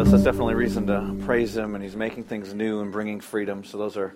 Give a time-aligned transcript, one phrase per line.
[0.00, 3.18] us, that's definitely a reason to praise Him, and He's making things new and bringing
[3.18, 3.64] freedom.
[3.64, 4.14] So those are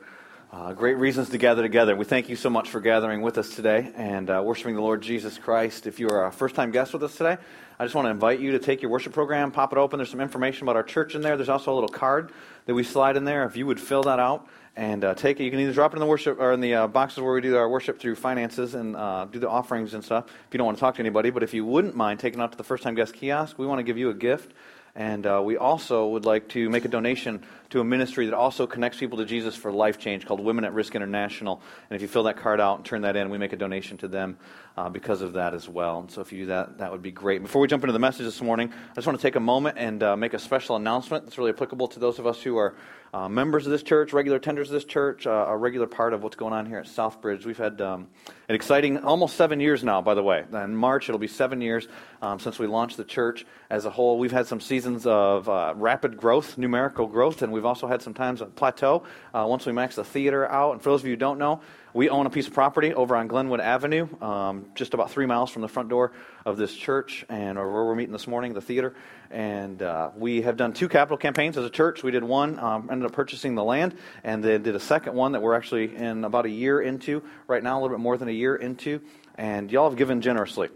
[0.53, 1.97] uh, great reasons to gather together.
[1.97, 5.01] We thank you so much for gathering with us today and uh, worshiping the Lord
[5.01, 5.87] Jesus Christ.
[5.87, 7.39] If you are a first time guest with us today,
[7.79, 9.99] I just want to invite you to take your worship program, pop it open.
[9.99, 11.37] There's some information about our church in there.
[11.37, 12.31] There's also a little card
[12.67, 13.47] that we slide in there.
[13.47, 15.97] If you would fill that out and uh, take it, you can either drop it
[15.97, 18.75] in the worship or in the uh, boxes where we do our worship through finances
[18.75, 20.27] and uh, do the offerings and stuff.
[20.27, 22.43] If you don't want to talk to anybody, but if you wouldn't mind taking it
[22.43, 24.53] out to the first time guest kiosk, we want to give you a gift.
[24.95, 28.67] And uh, we also would like to make a donation to a ministry that also
[28.67, 31.63] connects people to Jesus for life change called Women at Risk International.
[31.89, 33.97] And if you fill that card out and turn that in, we make a donation
[33.99, 34.39] to them
[34.77, 36.01] uh, because of that as well.
[36.01, 37.43] And so if you do that, that would be great.
[37.43, 39.79] Before we jump into the message this morning, I just want to take a moment
[39.79, 42.75] and uh, make a special announcement that's really applicable to those of us who are
[43.13, 46.23] uh, members of this church, regular attenders of this church, uh, a regular part of
[46.23, 47.45] what's going on here at Southbridge.
[47.45, 48.07] We've had um,
[48.49, 50.45] an exciting almost seven years now, by the way.
[50.53, 51.89] In March, it'll be seven years
[52.23, 54.19] um, since we launched the church as a whole.
[54.19, 58.15] We've had some seasons of uh, rapid growth, numerical growth, and we've also had some
[58.15, 60.73] times of plateau uh, once we maxed the theater out.
[60.73, 61.61] And for those of you who don't know,
[61.93, 65.51] we own a piece of property over on Glenwood Avenue, um, just about three miles
[65.51, 66.13] from the front door
[66.47, 68.95] of this church, and where we're meeting this morning, the theater.
[69.31, 72.03] And uh, we have done two capital campaigns as a church.
[72.03, 75.33] We did one, um, ended up purchasing the land, and then did a second one
[75.33, 78.29] that we're actually in about a year into right now, a little bit more than
[78.29, 79.01] a year into.
[79.35, 80.69] And y'all have given generously,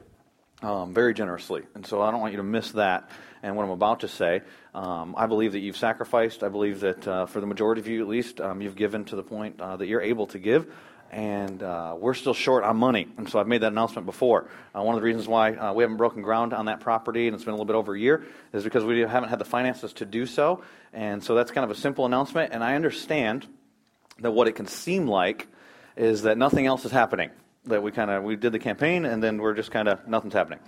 [0.63, 1.63] um, very generously.
[1.75, 3.09] And so I don't want you to miss that
[3.45, 4.41] and what I'm about to say.
[4.75, 6.43] Um, I believe that you've sacrificed.
[6.43, 9.17] I believe that uh, for the majority of you, at least, um, you've given to
[9.17, 10.67] the point uh, that you're able to give
[11.11, 13.07] and uh, we're still short on money.
[13.19, 14.49] And so I've made that announcement before.
[14.75, 17.37] Uh, one of the reasons why uh, we haven't broken ground on that property, and
[17.37, 19.93] it's been a little bit over a year, is because we haven't had the finances
[19.93, 20.65] to do so.
[20.93, 22.53] And so that's kind of a simple announcement.
[22.53, 23.47] And I understand
[24.19, 25.47] that what it can seem like
[25.97, 27.31] is that nothing else is happening.
[27.67, 30.35] That we kind of we did the campaign, and then we're just kind of nothing's
[30.35, 30.59] happening.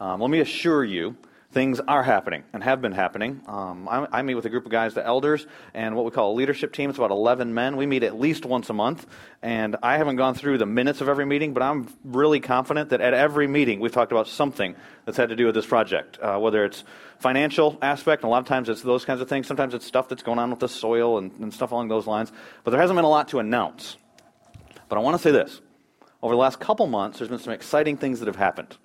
[0.00, 1.16] Um, let me assure you
[1.54, 3.40] things are happening and have been happening.
[3.46, 6.32] Um, I, I, meet with a group of guys, the elders, and what we call
[6.32, 6.90] a leadership team.
[6.90, 7.76] It's about 11 men.
[7.76, 9.06] We meet at least once a month.
[9.40, 13.00] And I haven't gone through the minutes of every meeting, but I'm really confident that
[13.00, 14.74] at every meeting we've talked about something
[15.04, 16.82] that's had to do with this project, uh, whether it's
[17.20, 19.46] financial aspect, and a lot of times it's those kinds of things.
[19.46, 22.32] Sometimes it's stuff that's going on with the soil and, and stuff along those lines.
[22.64, 23.96] But there hasn't been a lot to announce.
[24.88, 25.60] But I want to say this.
[26.20, 28.76] Over the last couple months, there's been some exciting things that have happened.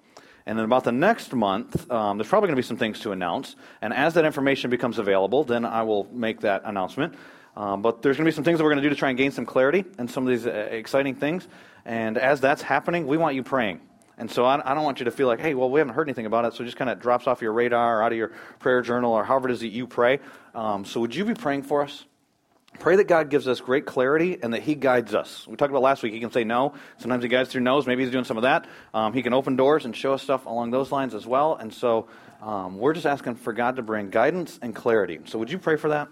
[0.49, 3.11] And then about the next month, um, there's probably going to be some things to
[3.11, 3.55] announce.
[3.83, 7.13] And as that information becomes available, then I will make that announcement.
[7.55, 9.09] Um, but there's going to be some things that we're going to do to try
[9.09, 11.47] and gain some clarity and some of these uh, exciting things.
[11.85, 13.79] And as that's happening, we want you praying.
[14.17, 16.07] And so I, I, don't want you to feel like, hey, well, we haven't heard
[16.07, 18.17] anything about it, so it just kind of drops off your radar or out of
[18.17, 20.19] your prayer journal or however it is that you pray.
[20.55, 22.05] Um, so would you be praying for us?
[22.77, 25.47] Pray that God gives us great clarity and that He guides us.
[25.47, 26.73] We talked about last week, He can say no.
[26.97, 27.87] Sometimes He guides through no's.
[27.87, 28.67] Maybe He's doing some of that.
[28.93, 31.55] Um, he can open doors and show us stuff along those lines as well.
[31.55, 32.07] And so
[32.41, 35.19] um, we're just asking for God to bring guidance and clarity.
[35.25, 36.09] So would you pray for that?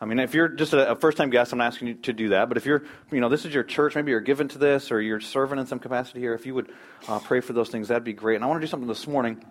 [0.00, 2.28] I mean, if you're just a, first time guest, I'm not asking you to do
[2.30, 2.48] that.
[2.48, 5.00] But if you're, you know, this is your church, maybe you're given to this or
[5.00, 6.70] you're serving in some capacity here, if you would
[7.08, 8.34] uh, pray for those things, that'd be great.
[8.34, 9.44] And I want to do something this morning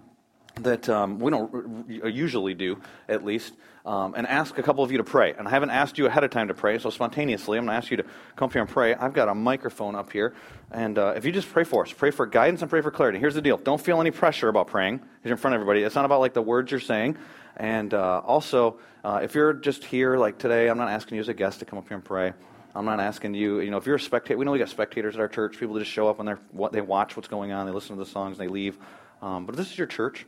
[0.62, 3.54] that um, we don't usually do, at least,
[3.86, 5.34] um, and ask a couple of you to pray.
[5.34, 7.78] And I haven't asked you ahead of time to pray, so spontaneously, I'm going to
[7.78, 8.04] ask you to
[8.36, 8.94] come up here and pray.
[8.94, 10.36] I've got a microphone up here,
[10.72, 13.20] and uh, if you just pray for us, pray for guidance and pray for clarity.
[13.20, 15.02] Here's the deal: don't feel any pressure about praying.
[15.24, 15.84] You're in front of everybody.
[15.84, 17.18] It's not about like the words you're saying.
[17.56, 21.30] And uh, also, uh, if you're just here like today, I'm not asking you as
[21.30, 22.34] a guest to come up here and pray.
[22.76, 25.14] I'm not asking you, you know, if you're a spectator, we know we got spectators
[25.14, 27.72] at our church, people just show up and they they watch what's going on, they
[27.72, 28.78] listen to the songs, and they leave.
[29.22, 30.26] Um, but if this is your church,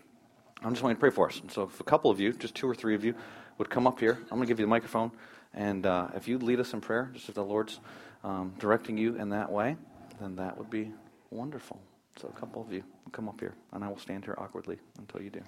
[0.66, 1.40] I'm just going to pray for us.
[1.40, 3.14] And so, if a couple of you, just two or three of you,
[3.60, 5.12] would come up here, I'm going to give you the microphone.
[5.54, 7.80] And uh, if you'd lead us in prayer, just if the Lord's
[8.24, 9.78] um, directing you in that way,
[10.20, 10.92] then that would be
[11.30, 11.80] wonderful.
[12.20, 15.22] So, a couple of you come up here, and I will stand here awkwardly until
[15.22, 15.42] you do.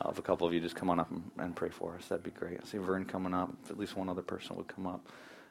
[0.00, 2.06] Uh, if a couple of you just come on up and, and, pray for us,
[2.06, 2.58] that'd be great.
[2.62, 3.52] I see Vern coming up.
[3.64, 5.06] If at least one other person would come up,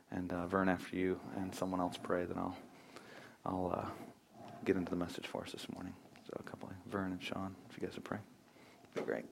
[0.10, 2.58] and uh, Vern after you, and someone else pray, then I'll
[3.46, 3.90] I'll uh,
[4.66, 5.94] get into the message for us this morning.
[6.38, 8.20] A couple, Vern and Sean, if you guys would pray,
[8.94, 9.26] be great.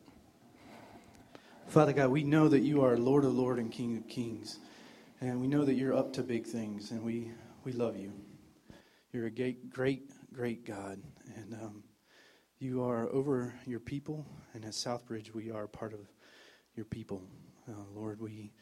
[1.68, 4.60] Father God, we know that you are Lord of Lords and King of Kings,
[5.20, 7.32] and we know that you're up to big things, and we
[7.66, 8.14] we love you.
[9.12, 11.02] You're a great, great, great God,
[11.36, 11.84] and um,
[12.60, 14.26] you are over your people.
[14.54, 16.00] And at Southbridge, we are part of
[16.76, 17.22] your people,
[17.68, 18.22] uh, Lord.
[18.22, 18.54] We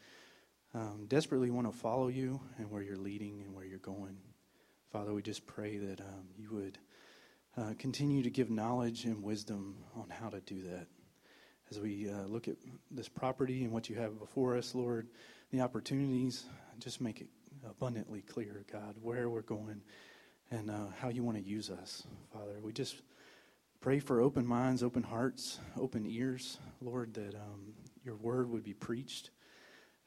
[0.74, 4.16] um, desperately want to follow you and where you're leading and where you're going.
[4.90, 6.78] Father, we just pray that um, you would
[7.56, 10.86] uh, continue to give knowledge and wisdom on how to do that.
[11.70, 12.56] As we uh, look at
[12.90, 15.08] this property and what you have before us, Lord,
[15.50, 16.44] the opportunities,
[16.78, 17.28] just make it
[17.68, 19.80] abundantly clear, God, where we're going
[20.50, 22.60] and uh, how you want to use us, Father.
[22.60, 23.00] We just
[23.80, 27.74] pray for open minds, open hearts, open ears, Lord, that um,
[28.04, 29.30] your word would be preached.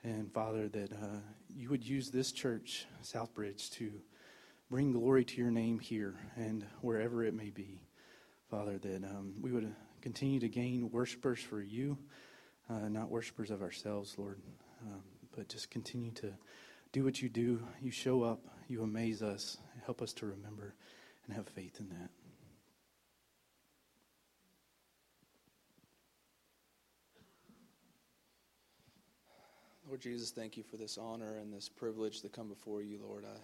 [0.03, 1.19] And Father, that uh,
[1.49, 3.91] you would use this church, Southbridge, to
[4.69, 7.81] bring glory to your name here and wherever it may be.
[8.49, 11.97] Father, that um, we would continue to gain worshipers for you,
[12.69, 14.39] uh, not worshipers of ourselves, Lord,
[14.85, 15.03] um,
[15.35, 16.33] but just continue to
[16.91, 17.61] do what you do.
[17.81, 20.75] You show up, you amaze us, help us to remember
[21.25, 22.09] and have faith in that.
[29.87, 33.23] Lord Jesus, thank you for this honor and this privilege to come before you, Lord.
[33.25, 33.37] I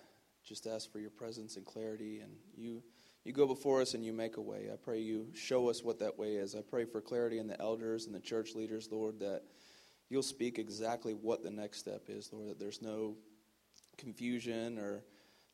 [0.44, 2.84] just ask for your presence and clarity, and you
[3.24, 4.70] you go before us and you make a way.
[4.72, 6.56] I pray you show us what that way is.
[6.56, 9.44] I pray for clarity in the elders and the church leaders, Lord, that
[10.10, 13.16] you'll speak exactly what the next step is, Lord, that there's no
[13.98, 15.04] confusion or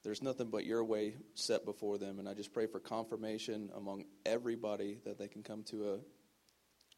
[0.04, 2.18] there's nothing but your way set before them.
[2.18, 5.98] And I just pray for confirmation among everybody that they can come to a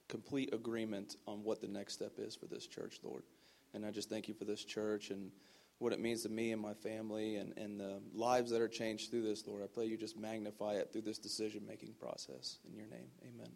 [0.08, 3.24] complete agreement on what the next step is for this church, Lord.
[3.74, 5.32] And I just thank you for this church and
[5.82, 9.10] what it means to me and my family and, and the lives that are changed
[9.10, 9.64] through this, Lord.
[9.64, 12.60] I pray you just magnify it through this decision making process.
[12.70, 13.50] In your name, amen.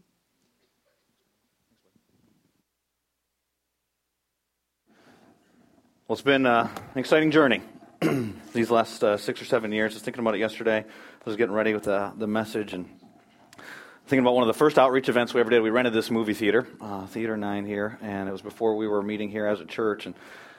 [6.07, 7.61] Well, it's been uh, an exciting journey
[8.53, 9.93] these last uh, six or seven years.
[9.93, 10.79] I was thinking about it yesterday.
[10.79, 12.85] I was getting ready with the, the message and
[14.07, 15.61] thinking about one of the first outreach events we ever did.
[15.61, 19.01] We rented this movie theater, uh, Theater 9 here, and it was before we were
[19.01, 20.05] meeting here as a church.
[20.05, 20.15] And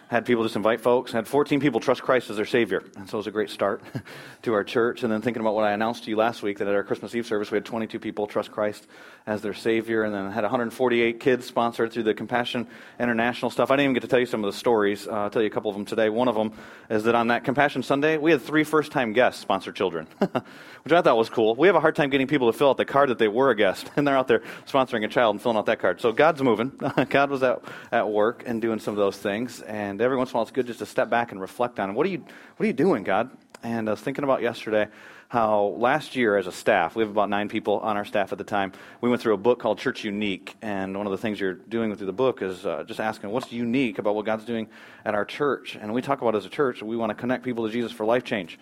[0.08, 1.12] had people just invite folks.
[1.12, 2.82] Had 14 people trust Christ as their Savior.
[2.96, 3.82] And so it was a great start
[4.42, 5.02] to our church.
[5.02, 7.14] And then thinking about what I announced to you last week that at our Christmas
[7.14, 8.86] Eve service, we had 22 people trust Christ
[9.26, 10.04] as their Savior.
[10.04, 12.68] And then had 148 kids sponsored through the Compassion
[13.00, 13.70] International stuff.
[13.70, 15.08] I didn't even get to tell you some of the stories.
[15.08, 16.08] Uh, I'll tell you a couple of them today.
[16.08, 16.52] One of them
[16.88, 20.92] is that on that Compassion Sunday, we had three first time guests sponsor children, which
[20.92, 21.56] I thought was cool.
[21.56, 23.50] We have a hard time getting people to fill out the card that they were
[23.50, 23.90] a guest.
[23.96, 26.02] And they're out there sponsoring a child and filling out that card.
[26.02, 26.68] So God's moving.
[27.08, 29.62] God was out at work and doing some of those things.
[29.62, 31.94] And every once in a while, it's good just to step back and reflect on
[31.94, 33.30] what are you, what are you doing, God?
[33.62, 34.88] And I was thinking about yesterday
[35.28, 38.38] how last year as a staff, we have about nine people on our staff at
[38.38, 40.54] the time, we went through a book called Church Unique.
[40.62, 43.52] And one of the things you're doing through the book is uh, just asking what's
[43.52, 44.68] unique about what God's doing
[45.04, 45.76] at our church.
[45.80, 48.06] And we talk about as a church, we want to connect people to Jesus for
[48.06, 48.58] life change.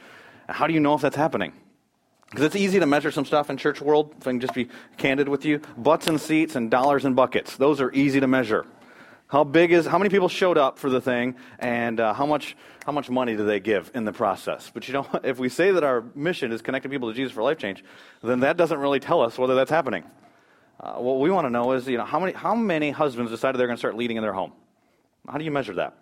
[0.48, 1.52] How do you know if that's happening?
[2.30, 4.68] Because it's easy to measure some stuff in church world, if I can just be
[4.96, 5.60] candid with you.
[5.76, 7.56] Butts and seats and dollars and buckets.
[7.56, 8.66] Those are easy to measure.
[9.34, 12.56] How big is, how many people showed up for the thing, and uh, how, much,
[12.86, 14.70] how much money do they give in the process?
[14.72, 17.42] But you know, if we say that our mission is connecting people to Jesus for
[17.42, 17.82] life change,
[18.22, 20.04] then that doesn't really tell us whether that's happening.
[20.78, 23.58] Uh, what we want to know is, you know, how many, how many husbands decided
[23.58, 24.52] they're going to start leading in their home?
[25.28, 25.98] How do you measure that?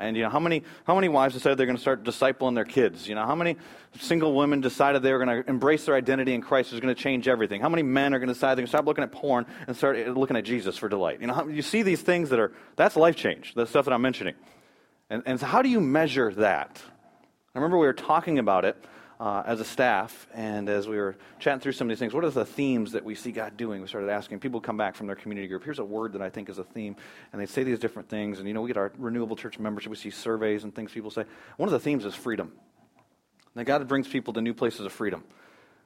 [0.00, 2.64] And you know, how many how many wives decided they're going to start discipling their
[2.64, 3.06] kids?
[3.06, 3.56] You know, how many
[3.98, 7.00] single women decided they were going to embrace their identity in Christ is going to
[7.00, 7.60] change everything?
[7.60, 9.76] How many men are going to decide they're going to stop looking at porn and
[9.76, 11.20] start eh, looking at Jesus for delight?
[11.20, 13.92] You know, how, you see these things that are that's life change, the stuff that
[13.92, 14.34] I'm mentioning.
[15.10, 16.80] And, and so how do you measure that?
[17.54, 18.82] I remember we were talking about it
[19.20, 22.24] uh, as a staff, and as we were chatting through some of these things, what
[22.24, 23.82] are the themes that we see God doing?
[23.82, 24.40] We started asking.
[24.40, 25.62] People come back from their community group.
[25.62, 26.96] Here's a word that I think is a theme,
[27.32, 28.38] and they say these different things.
[28.38, 29.90] And you know, we get our renewable church membership.
[29.90, 31.24] We see surveys and things people say.
[31.58, 32.52] One of the themes is freedom.
[33.56, 35.22] That God brings people to new places of freedom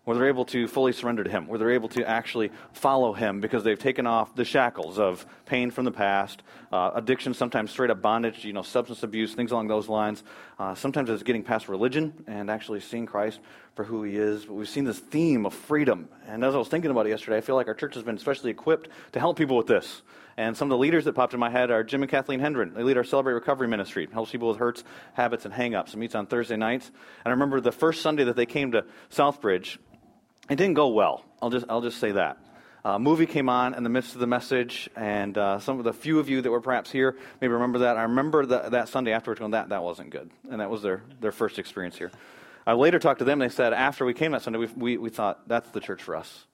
[0.04, 3.40] where they're able to fully surrender to Him, where they're able to actually follow Him
[3.40, 6.42] because they've taken off the shackles of pain from the past,
[6.72, 10.22] uh, addiction, sometimes straight up bondage, you know, substance abuse, things along those lines.
[10.58, 13.40] Uh, sometimes it's getting past religion and actually seeing Christ
[13.74, 14.44] for who He is.
[14.44, 16.08] But we've seen this theme of freedom.
[16.26, 18.16] And as I was thinking about it yesterday, I feel like our church has been
[18.16, 20.02] especially equipped to help people with this.
[20.36, 22.74] And some of the leaders that popped in my head are Jim and Kathleen Hendren.
[22.74, 24.08] They lead our Celebrate Recovery ministry.
[24.12, 24.82] helps people with hurts,
[25.12, 25.94] habits, and hangups.
[25.94, 26.88] It meets on Thursday nights.
[26.88, 29.78] And I remember the first Sunday that they came to Southbridge,
[30.50, 31.24] it didn't go well.
[31.40, 32.38] I'll just, I'll just say that.
[32.84, 35.92] Uh, movie came on in the midst of the message, and uh, some of the
[35.94, 37.96] few of you that were perhaps here maybe remember that.
[37.96, 40.30] I remember the, that Sunday afterwards going, that, that wasn't good.
[40.50, 42.10] And that was their, their first experience here.
[42.66, 45.10] I later talked to them, they said, after we came that Sunday, we, we, we
[45.10, 46.46] thought, that's the church for us.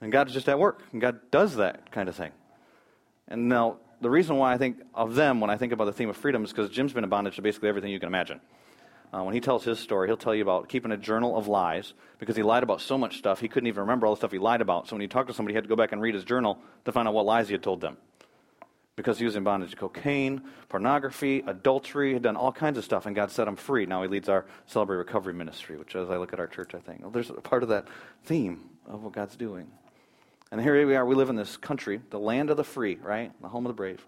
[0.00, 2.32] And God's just at work, and God does that kind of thing.
[3.28, 6.10] And now, the reason why I think of them when I think about the theme
[6.10, 8.40] of freedom is because Jim's been in bondage to basically everything you can imagine.
[9.14, 11.94] Uh, when he tells his story, he'll tell you about keeping a journal of lies
[12.18, 14.40] because he lied about so much stuff he couldn't even remember all the stuff he
[14.40, 14.88] lied about.
[14.88, 16.58] So when he talked to somebody, he had to go back and read his journal
[16.84, 17.96] to find out what lies he had told them.
[18.96, 23.06] Because he was in bondage to cocaine, pornography, adultery, had done all kinds of stuff,
[23.06, 23.86] and God set him free.
[23.86, 26.80] Now he leads our Celebrate Recovery ministry, which, as I look at our church, I
[26.80, 27.86] think, well, there's a part of that
[28.24, 29.68] theme of what God's doing.
[30.50, 33.30] And here we are, we live in this country, the land of the free, right?
[33.40, 34.04] The home of the brave.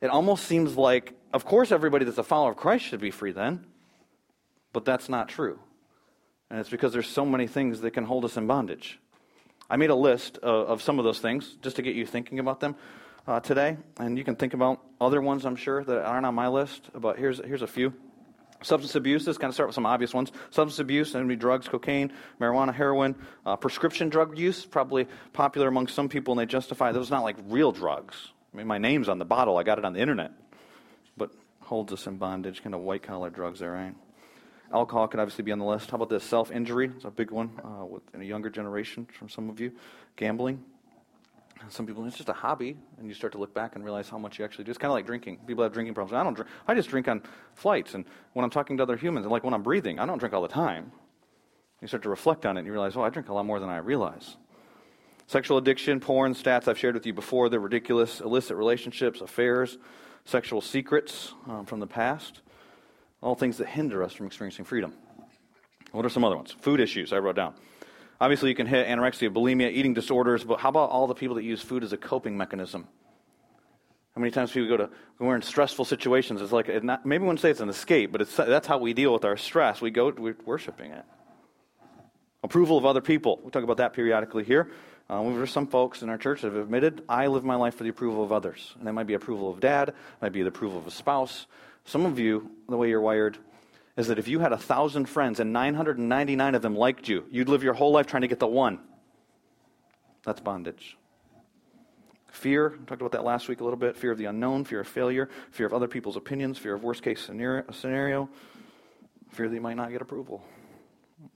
[0.00, 3.30] It almost seems like, of course, everybody that's a follower of Christ should be free
[3.30, 3.64] then.
[4.76, 5.58] But that's not true.
[6.50, 9.00] And it's because there's so many things that can hold us in bondage.
[9.70, 12.60] I made a list of, some of those things just to get you thinking about
[12.60, 12.76] them
[13.26, 13.78] uh, today.
[13.96, 16.90] And you can think about other ones, I'm sure, that aren't on my list.
[16.92, 17.94] But here's, here's a few.
[18.62, 20.30] Substance abuse, this kind of start with some obvious ones.
[20.50, 23.16] Substance abuse, and be drugs, cocaine, marijuana, heroin.
[23.46, 27.36] Uh, prescription drug use, probably popular among some people, and they justify those not like
[27.48, 28.14] real drugs.
[28.52, 30.32] I mean, my name's on the bottle, I got it on the internet.
[31.16, 31.30] But
[31.62, 33.94] holds us in bondage, kind of white collar drugs there, right?
[34.72, 35.90] Alcohol could obviously be on the list.
[35.90, 36.24] How about this?
[36.24, 36.90] Self injury.
[36.94, 39.72] It's a big one uh, within a younger generation from some of you.
[40.16, 40.62] Gambling.
[41.68, 44.18] Some people, it's just a hobby, and you start to look back and realize how
[44.18, 44.70] much you actually do.
[44.70, 45.38] It's kind of like drinking.
[45.46, 46.18] People have drinking problems.
[46.18, 46.50] I don't drink.
[46.68, 47.22] I just drink on
[47.54, 48.04] flights, and
[48.34, 50.42] when I'm talking to other humans, and like when I'm breathing, I don't drink all
[50.42, 50.92] the time.
[51.80, 53.58] You start to reflect on it, and you realize, oh, I drink a lot more
[53.58, 54.36] than I realize.
[55.26, 58.20] Sexual addiction, porn, stats I've shared with you before, they're ridiculous.
[58.20, 59.78] Illicit relationships, affairs,
[60.24, 62.42] sexual secrets um, from the past,
[63.26, 64.92] all things that hinder us from experiencing freedom.
[65.90, 66.54] What are some other ones?
[66.60, 67.54] Food issues, I wrote down.
[68.20, 71.42] Obviously, you can hit anorexia, bulimia, eating disorders, but how about all the people that
[71.42, 72.86] use food as a coping mechanism?
[74.14, 77.22] How many times people go to, when we're in stressful situations, it's like, not, maybe
[77.22, 79.80] we wouldn't say it's an escape, but that's how we deal with our stress.
[79.80, 81.04] We go, we're worshiping it.
[82.44, 83.40] Approval of other people.
[83.42, 84.70] We talk about that periodically here.
[85.10, 87.82] Uh, there's some folks in our church that have admitted, I live my life for
[87.82, 88.74] the approval of others.
[88.78, 91.46] And that might be approval of dad, might be the approval of a spouse.
[91.86, 93.38] Some of you, the way you're wired,
[93.96, 97.48] is that if you had a thousand friends and 999 of them liked you, you'd
[97.48, 98.80] live your whole life trying to get the one.
[100.24, 100.98] That's bondage.
[102.32, 103.96] Fear, we talked about that last week a little bit.
[103.96, 107.02] Fear of the unknown, fear of failure, fear of other people's opinions, fear of worst
[107.02, 108.28] case scenario,
[109.30, 110.44] fear that you might not get approval.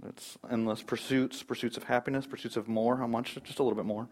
[0.09, 2.97] It's endless pursuits, pursuits of happiness, pursuits of more.
[2.97, 3.39] How much?
[3.45, 4.09] Just a little bit more.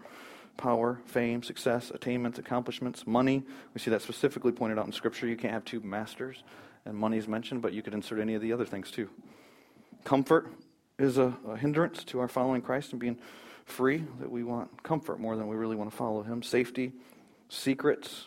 [0.59, 3.43] Power, fame, success, attainments, accomplishments, money.
[3.73, 5.27] We see that specifically pointed out in Scripture.
[5.27, 6.45] You can't have two masters,
[6.85, 9.09] and money is mentioned, but you could insert any of the other things too.
[10.05, 10.53] Comfort
[10.99, 13.19] is a, a hindrance to our following Christ and being
[13.65, 16.43] free, that we want comfort more than we really want to follow Him.
[16.43, 16.93] Safety,
[17.49, 18.27] secrets,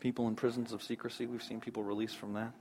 [0.00, 1.24] people in prisons of secrecy.
[1.24, 2.52] We've seen people released from that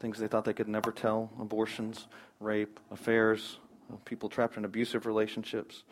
[0.00, 2.06] things they thought they could never tell abortions,
[2.40, 3.58] rape, affairs,
[4.04, 5.84] people trapped in abusive relationships.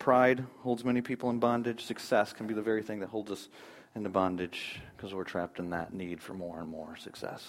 [0.00, 1.84] Pride holds many people in bondage.
[1.84, 3.48] Success can be the very thing that holds us
[3.94, 7.46] into bondage because we're trapped in that need for more and more success.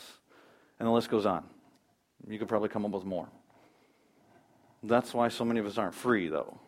[0.78, 1.46] And the list goes on.
[2.28, 3.30] You could probably come up with more.
[4.84, 6.60] That's why so many of us aren't free, though.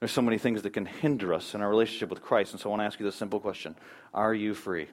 [0.00, 2.52] There's so many things that can hinder us in our relationship with Christ.
[2.52, 3.76] And so I want to ask you this simple question
[4.14, 4.86] Are you free?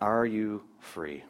[0.00, 1.24] Are you free?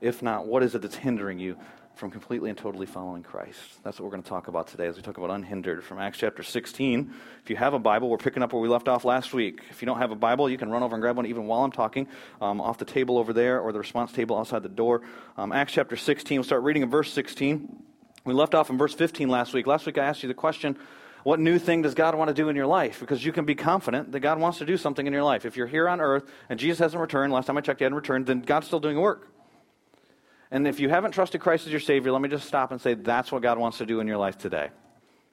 [0.00, 1.56] If not, what is it that's hindering you
[1.96, 3.82] from completely and totally following Christ?
[3.82, 6.18] That's what we're going to talk about today as we talk about unhindered from Acts
[6.18, 7.12] chapter 16.
[7.42, 9.62] If you have a Bible, we're picking up where we left off last week.
[9.70, 11.64] If you don't have a Bible, you can run over and grab one even while
[11.64, 12.06] I'm talking
[12.40, 15.02] um, off the table over there or the response table outside the door.
[15.38, 17.82] Um, Acts chapter 16, we'll start reading in verse 16.
[18.24, 19.66] We left off in verse 15 last week.
[19.66, 20.76] Last week I asked you the question
[21.22, 23.00] what new thing does God want to do in your life?
[23.00, 25.44] Because you can be confident that God wants to do something in your life.
[25.44, 27.96] If you're here on earth and Jesus hasn't returned, last time I checked, he hadn't
[27.96, 29.28] returned, then God's still doing work.
[30.50, 32.94] And if you haven't trusted Christ as your Savior, let me just stop and say
[32.94, 34.70] that's what God wants to do in your life today.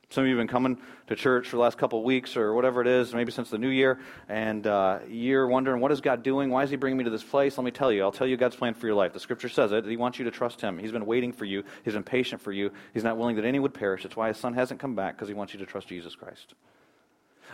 [0.09, 0.77] Some of you have been coming
[1.07, 3.57] to church for the last couple of weeks or whatever it is, maybe since the
[3.57, 6.51] new year, and uh, you're wondering, what is God doing?
[6.51, 7.57] Why is He bringing me to this place?
[7.57, 8.03] Let me tell you.
[8.03, 9.13] I'll tell you God's plan for your life.
[9.13, 9.85] The Scripture says it.
[9.85, 10.77] He wants you to trust Him.
[10.77, 11.63] He's been waiting for you.
[11.83, 12.71] He's been patient for you.
[12.93, 14.03] He's not willing that any would perish.
[14.03, 16.53] That's why His Son hasn't come back, because He wants you to trust Jesus Christ.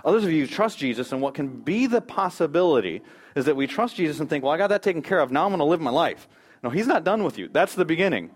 [0.03, 3.01] Others of you trust Jesus, and what can be the possibility
[3.35, 5.31] is that we trust Jesus and think, well, I got that taken care of.
[5.31, 6.27] Now I'm going to live my life.
[6.63, 7.49] No, He's not done with you.
[7.51, 8.31] That's the beginning.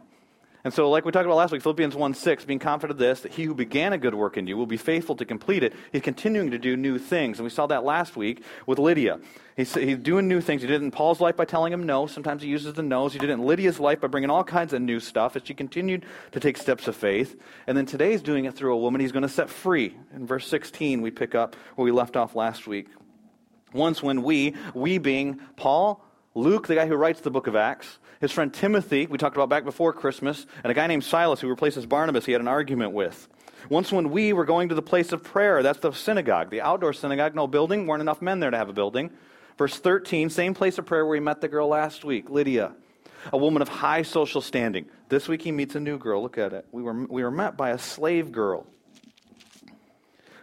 [0.65, 3.19] And so, like we talked about last week, Philippians 1 6, being confident of this,
[3.21, 5.73] that he who began a good work in you will be faithful to complete it.
[5.91, 7.37] He's continuing to do new things.
[7.37, 9.19] And we saw that last week with Lydia.
[9.57, 10.61] He's, he's doing new things.
[10.61, 12.07] He did it in Paul's life by telling him no.
[12.07, 13.11] Sometimes he uses the no's.
[13.11, 15.53] He did it in Lydia's life by bringing all kinds of new stuff as she
[15.53, 17.37] continued to take steps of faith.
[17.67, 19.97] And then today he's doing it through a woman he's going to set free.
[20.15, 22.87] In verse 16, we pick up where we left off last week.
[23.73, 27.99] Once when we, we being Paul, Luke, the guy who writes the book of Acts,
[28.19, 31.47] his friend Timothy, we talked about back before Christmas, and a guy named Silas who
[31.47, 33.27] replaces Barnabas, he had an argument with.
[33.69, 36.91] Once, when we were going to the place of prayer, that's the synagogue, the outdoor
[36.91, 39.11] synagogue, no building, weren't enough men there to have a building.
[39.59, 42.73] Verse 13, same place of prayer where he met the girl last week, Lydia,
[43.31, 44.87] a woman of high social standing.
[45.09, 46.23] This week he meets a new girl.
[46.23, 46.65] Look at it.
[46.71, 48.65] We were, we were met by a slave girl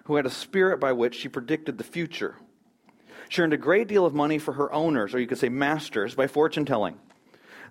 [0.05, 2.37] who had a spirit by which she predicted the future.
[3.31, 6.17] She earned a great deal of money for her owners, or you could say masters,
[6.17, 6.99] by fortune telling.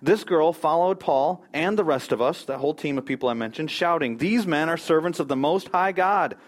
[0.00, 3.34] This girl followed Paul and the rest of us, that whole team of people I
[3.34, 6.38] mentioned, shouting, These men are servants of the Most High God,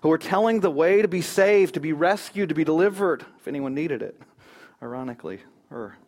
[0.00, 3.46] who are telling the way to be saved, to be rescued, to be delivered, if
[3.46, 4.18] anyone needed it.
[4.82, 5.98] Ironically, her.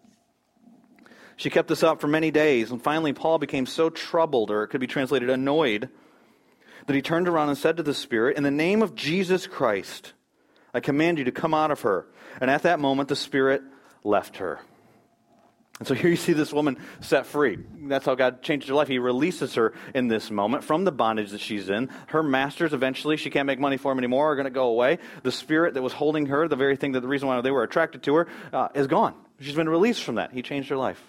[1.37, 4.69] She kept this up for many days, and finally Paul became so troubled, or it
[4.69, 5.91] could be translated annoyed,
[6.87, 10.15] that he turned around and said to the spirit, In the name of Jesus Christ,
[10.75, 12.07] I command you to come out of her.
[12.41, 13.63] And at that moment, the spirit
[14.03, 14.61] left her.
[15.79, 17.59] And so here you see this woman set free.
[17.83, 18.87] That's how God changes her life.
[18.87, 21.91] He releases her in this moment from the bondage that she's in.
[22.07, 24.99] Her masters, eventually, she can't make money for him anymore, are going to go away.
[25.25, 27.65] The spirit that was holding her, the very thing that the reason why they were
[27.65, 29.15] attracted to her, uh, is gone.
[29.41, 30.33] She's been released from that.
[30.33, 31.03] He changed her life.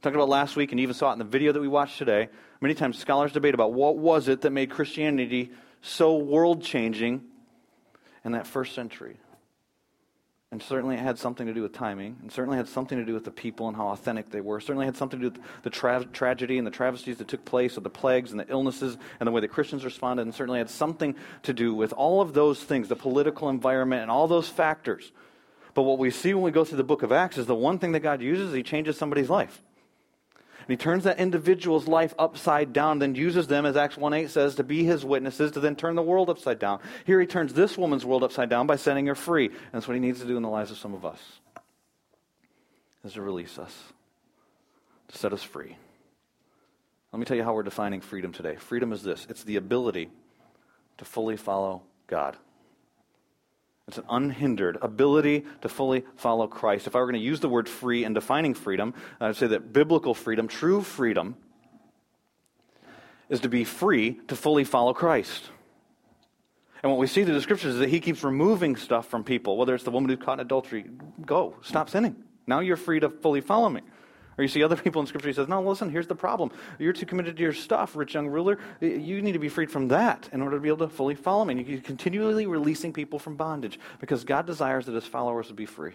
[0.00, 2.30] Talked about last week, and even saw it in the video that we watched today.
[2.62, 5.50] Many times scholars debate about what was it that made Christianity
[5.82, 7.22] so world changing
[8.28, 9.16] in that first century.
[10.50, 13.12] And certainly it had something to do with timing, and certainly had something to do
[13.12, 14.60] with the people and how authentic they were.
[14.60, 17.76] Certainly had something to do with the tra- tragedy and the travesties that took place,
[17.76, 20.70] of the plagues and the illnesses, and the way the Christians responded, and certainly had
[20.70, 25.12] something to do with all of those things, the political environment, and all those factors.
[25.74, 27.78] But what we see when we go through the book of Acts is the one
[27.78, 29.62] thing that God uses, He changes somebody's life.
[30.68, 34.30] And he turns that individual's life upside down, then uses them, as Acts 1 8
[34.30, 36.80] says, to be his witnesses, to then turn the world upside down.
[37.06, 39.46] Here he turns this woman's world upside down by setting her free.
[39.46, 41.18] And that's what he needs to do in the lives of some of us,
[43.02, 43.74] is to release us,
[45.08, 45.74] to set us free.
[47.12, 48.56] Let me tell you how we're defining freedom today.
[48.56, 50.10] Freedom is this it's the ability
[50.98, 52.36] to fully follow God.
[53.88, 56.86] It's an unhindered ability to fully follow Christ.
[56.86, 59.46] If I were going to use the word free in defining freedom, I would say
[59.46, 61.36] that biblical freedom, true freedom,
[63.30, 65.50] is to be free to fully follow Christ.
[66.82, 69.56] And what we see through the scriptures is that he keeps removing stuff from people,
[69.56, 70.84] whether it's the woman who's caught in adultery.
[71.24, 72.14] Go, stop sinning.
[72.46, 73.80] Now you're free to fully follow me.
[74.38, 76.50] Or you see other people in Scripture, he says, No, listen, here's the problem.
[76.78, 78.58] You're too committed to your stuff, rich young ruler.
[78.80, 81.44] You need to be freed from that in order to be able to fully follow
[81.44, 81.58] me.
[81.58, 85.66] And you're continually releasing people from bondage because God desires that his followers would be
[85.66, 85.92] free.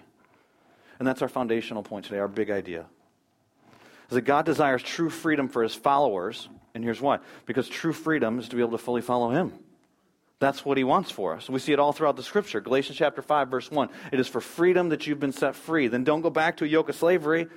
[1.00, 2.86] And that's our foundational point today, our big idea.
[4.10, 6.48] Is that God desires true freedom for his followers.
[6.76, 9.54] And here's why because true freedom is to be able to fully follow him.
[10.40, 11.50] That's what he wants for us.
[11.50, 12.60] We see it all throughout the scripture.
[12.60, 13.88] Galatians chapter 5, verse 1.
[14.12, 15.88] It is for freedom that you've been set free.
[15.88, 17.48] Then don't go back to a yoke of slavery.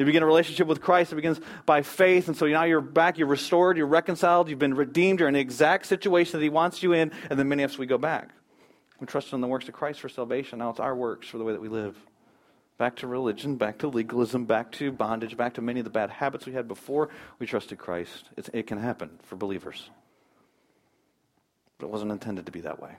[0.00, 1.12] You begin a relationship with Christ.
[1.12, 2.28] It begins by faith.
[2.28, 5.40] And so now you're back, you're restored, you're reconciled, you've been redeemed, you're in the
[5.40, 7.12] exact situation that He wants you in.
[7.28, 8.30] And then many of us, we go back.
[8.98, 10.58] We trust in the works of Christ for salvation.
[10.58, 11.96] Now it's our works for the way that we live.
[12.78, 16.08] Back to religion, back to legalism, back to bondage, back to many of the bad
[16.08, 18.30] habits we had before we trusted Christ.
[18.38, 19.90] It's, it can happen for believers.
[21.76, 22.96] But it wasn't intended to be that way.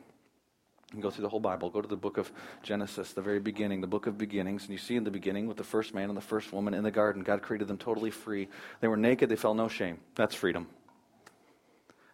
[0.93, 1.69] And go through the whole Bible.
[1.69, 2.31] Go to the book of
[2.63, 4.63] Genesis, the very beginning, the book of beginnings.
[4.63, 6.83] And you see in the beginning with the first man and the first woman in
[6.83, 8.49] the garden, God created them totally free.
[8.81, 9.99] They were naked, they felt no shame.
[10.15, 10.67] That's freedom.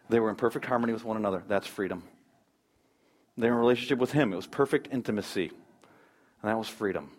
[0.08, 1.42] They were in perfect harmony with one another.
[1.48, 2.04] That's freedom.
[3.36, 4.32] They were in relationship with Him.
[4.32, 5.50] It was perfect intimacy.
[6.42, 7.10] And that was freedom.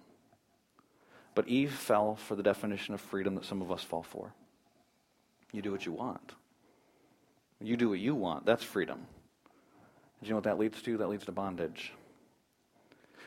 [1.35, 4.33] But Eve fell for the definition of freedom that some of us fall for.
[5.51, 6.33] You do what you want.
[7.61, 8.45] You do what you want.
[8.45, 9.05] That's freedom.
[10.21, 10.97] Do you know what that leads to?
[10.97, 11.93] That leads to bondage.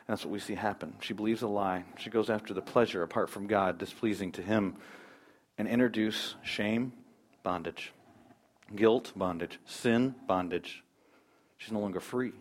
[0.07, 0.95] That's what we see happen.
[1.01, 1.85] She believes a lie.
[1.99, 4.77] She goes after the pleasure apart from God, displeasing to Him,
[5.57, 6.93] and introduce shame,
[7.43, 7.93] bondage,
[8.75, 10.83] guilt, bondage, sin, bondage.
[11.57, 12.33] She's no longer free.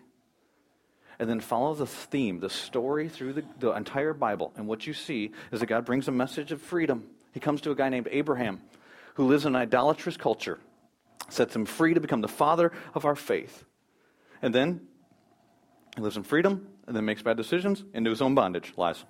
[1.20, 4.52] And then follow the theme, the story through the, the entire Bible.
[4.58, 7.08] And what you see is that God brings a message of freedom.
[7.32, 8.62] He comes to a guy named Abraham
[9.16, 10.60] who lives in an idolatrous culture,
[11.30, 13.66] sets him free to become the father of our faith.
[14.42, 14.82] And then
[15.96, 19.04] he lives in freedom and then makes bad decisions into his own bondage, lies.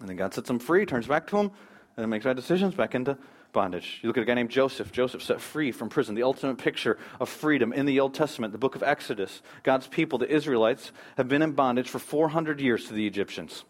[0.00, 2.74] And then God sets him free, turns back to him, and then makes bad decisions
[2.74, 3.18] back into
[3.52, 4.00] bondage.
[4.02, 4.92] You look at a guy named Joseph.
[4.92, 8.58] Joseph set free from prison, the ultimate picture of freedom in the Old Testament, the
[8.58, 9.42] book of Exodus.
[9.62, 13.64] God's people, the Israelites, have been in bondage for 400 years to the Egyptians.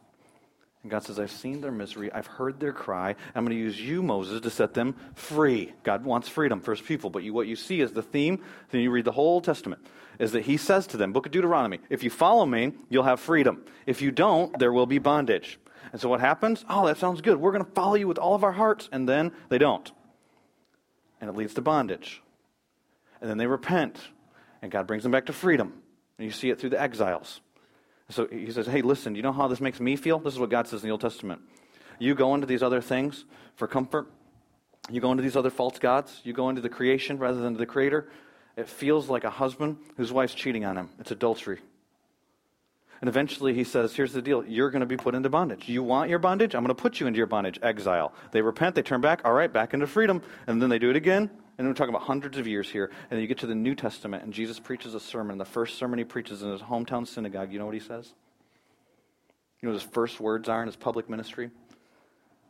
[0.82, 2.12] And God says, I've seen their misery.
[2.12, 3.14] I've heard their cry.
[3.34, 5.72] I'm going to use you, Moses, to set them free.
[5.84, 7.08] God wants freedom for his people.
[7.08, 9.86] But you, what you see is the theme, then you read the whole Testament,
[10.18, 13.20] is that he says to them, Book of Deuteronomy, if you follow me, you'll have
[13.20, 13.64] freedom.
[13.86, 15.60] If you don't, there will be bondage.
[15.92, 16.64] And so what happens?
[16.68, 17.36] Oh, that sounds good.
[17.36, 18.88] We're going to follow you with all of our hearts.
[18.90, 19.90] And then they don't.
[21.20, 22.20] And it leads to bondage.
[23.20, 23.98] And then they repent.
[24.62, 25.74] And God brings them back to freedom.
[26.18, 27.40] And you see it through the exiles.
[28.12, 30.18] So he says, Hey, listen, you know how this makes me feel?
[30.18, 31.40] This is what God says in the Old Testament.
[31.98, 33.24] You go into these other things
[33.56, 34.08] for comfort,
[34.90, 37.66] you go into these other false gods, you go into the creation rather than the
[37.66, 38.08] creator.
[38.56, 40.90] It feels like a husband whose wife's cheating on him.
[40.98, 41.60] It's adultery.
[43.00, 44.44] And eventually he says, Here's the deal.
[44.44, 45.68] You're going to be put into bondage.
[45.68, 46.54] You want your bondage?
[46.54, 48.12] I'm going to put you into your bondage, exile.
[48.30, 49.22] They repent, they turn back.
[49.24, 50.22] All right, back into freedom.
[50.46, 51.30] And then they do it again.
[51.62, 52.86] And we're talking about hundreds of years here.
[52.86, 55.38] And then you get to the New Testament, and Jesus preaches a sermon.
[55.38, 58.12] The first sermon he preaches in his hometown synagogue, you know what he says?
[59.60, 61.52] You know what his first words are in his public ministry?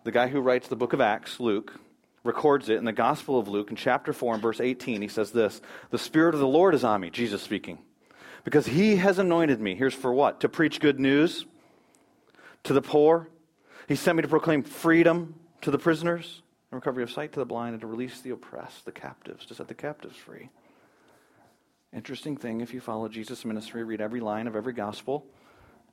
[0.04, 1.78] The guy who writes the book of Acts, Luke,
[2.24, 5.02] records it in the Gospel of Luke in chapter 4 and verse 18.
[5.02, 7.80] He says this The Spirit of the Lord is on me, Jesus speaking,
[8.44, 9.74] because he has anointed me.
[9.74, 10.40] Here's for what?
[10.40, 11.44] To preach good news
[12.64, 13.28] to the poor.
[13.88, 16.41] He sent me to proclaim freedom to the prisoners,
[16.72, 19.54] and recovery of sight to the blind, and to release the oppressed, the captives, to
[19.54, 20.48] set the captives free.
[21.92, 25.26] Interesting thing if you follow Jesus' ministry, read every line of every gospel,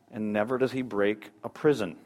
[0.09, 1.97] and never does he break a prison.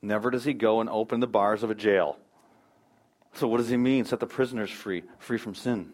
[0.00, 2.16] Never does he go and open the bars of a jail.
[3.34, 4.06] So, what does he mean?
[4.06, 5.92] Set the prisoners free, free from sin,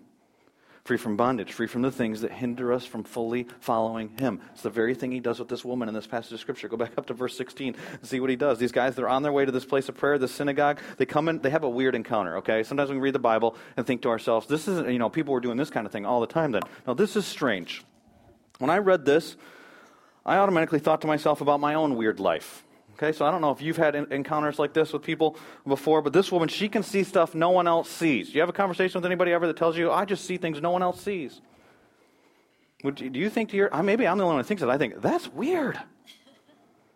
[0.86, 4.40] free from bondage, free from the things that hinder us from fully following him.
[4.52, 6.68] It's the very thing he does with this woman in this passage of scripture.
[6.68, 8.58] Go back up to verse 16 and see what he does.
[8.58, 10.78] These guys, they're on their way to this place of prayer, the synagogue.
[10.96, 12.62] They come in, they have a weird encounter, okay?
[12.62, 15.40] Sometimes we read the Bible and think to ourselves, this isn't, you know, people were
[15.40, 16.62] doing this kind of thing all the time then.
[16.86, 17.82] Now, this is strange.
[18.58, 19.36] When I read this,
[20.24, 22.64] I automatically thought to myself about my own weird life.
[22.96, 26.14] Okay, so I don't know if you've had encounters like this with people before, but
[26.14, 28.28] this woman, she can see stuff no one else sees.
[28.28, 30.62] Do you have a conversation with anybody ever that tells you, I just see things
[30.62, 31.42] no one else sees?
[32.84, 34.70] Would you, do you think to your, maybe I'm the only one who thinks that.
[34.70, 35.78] I think, that's weird.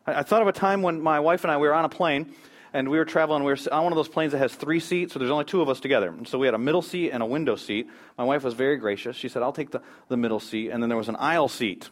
[0.07, 1.91] I, I, thought of a time when my wife and I, we were on a
[1.91, 2.33] plane,
[2.73, 5.13] and we were traveling, we were on one of those planes that has three seats,
[5.13, 6.09] so there's only two of us together.
[6.09, 7.91] And so we had a middle seat and a window seat.
[8.17, 9.17] My wife was very gracious.
[9.17, 11.91] She said, I'll take the, the middle seat, and then there was an aisle seat.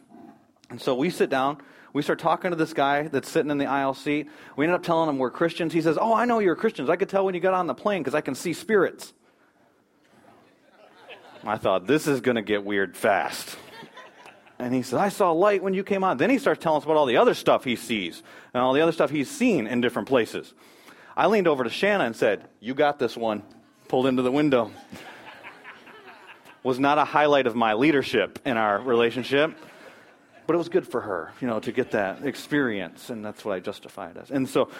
[0.71, 1.61] And so we sit down,
[1.93, 4.29] we start talking to this guy that's sitting in the aisle seat.
[4.55, 5.73] We end up telling him we're Christians.
[5.73, 6.89] He says, Oh, I know you're Christians.
[6.89, 9.13] I could tell when you got on the plane because I can see spirits.
[11.43, 13.57] I thought, this is going to get weird fast.
[14.59, 16.17] And he says, I saw light when you came on.
[16.17, 18.21] Then he starts telling us about all the other stuff he sees
[18.53, 20.53] and all the other stuff he's seen in different places.
[21.15, 23.43] I leaned over to Shanna and said, You got this one.
[23.87, 24.71] Pulled into the window.
[26.63, 29.55] Was not a highlight of my leadership in our relationship
[30.49, 33.53] but it was good for her, you know, to get that experience, and that's what
[33.53, 34.31] I justify it as.
[34.31, 34.71] And so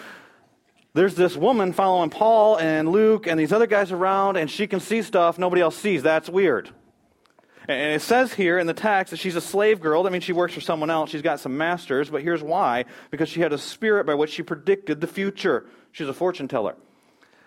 [0.94, 4.80] there's this woman following Paul and Luke and these other guys around, and she can
[4.80, 6.02] see stuff nobody else sees.
[6.02, 6.70] That's weird.
[7.68, 10.02] And it says here in the text that she's a slave girl.
[10.02, 11.10] That means she works for someone else.
[11.10, 14.42] She's got some masters, but here's why because she had a spirit by which she
[14.42, 15.66] predicted the future.
[15.92, 16.74] She's a fortune teller.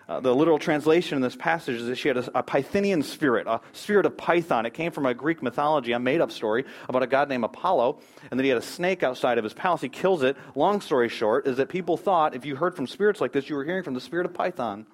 [0.06, 3.46] Uh, the literal translation in this passage is that she had a, a, Pythonian spirit,
[3.46, 4.66] a spirit of Python.
[4.66, 8.00] It came from a Greek mythology, a made up story about a god named Apollo,
[8.30, 9.80] and that he had a snake outside of his palace.
[9.80, 10.36] He kills it.
[10.54, 13.56] Long story short, is that people thought if you heard from spirits like this, you
[13.56, 14.86] were hearing from the spirit of Python.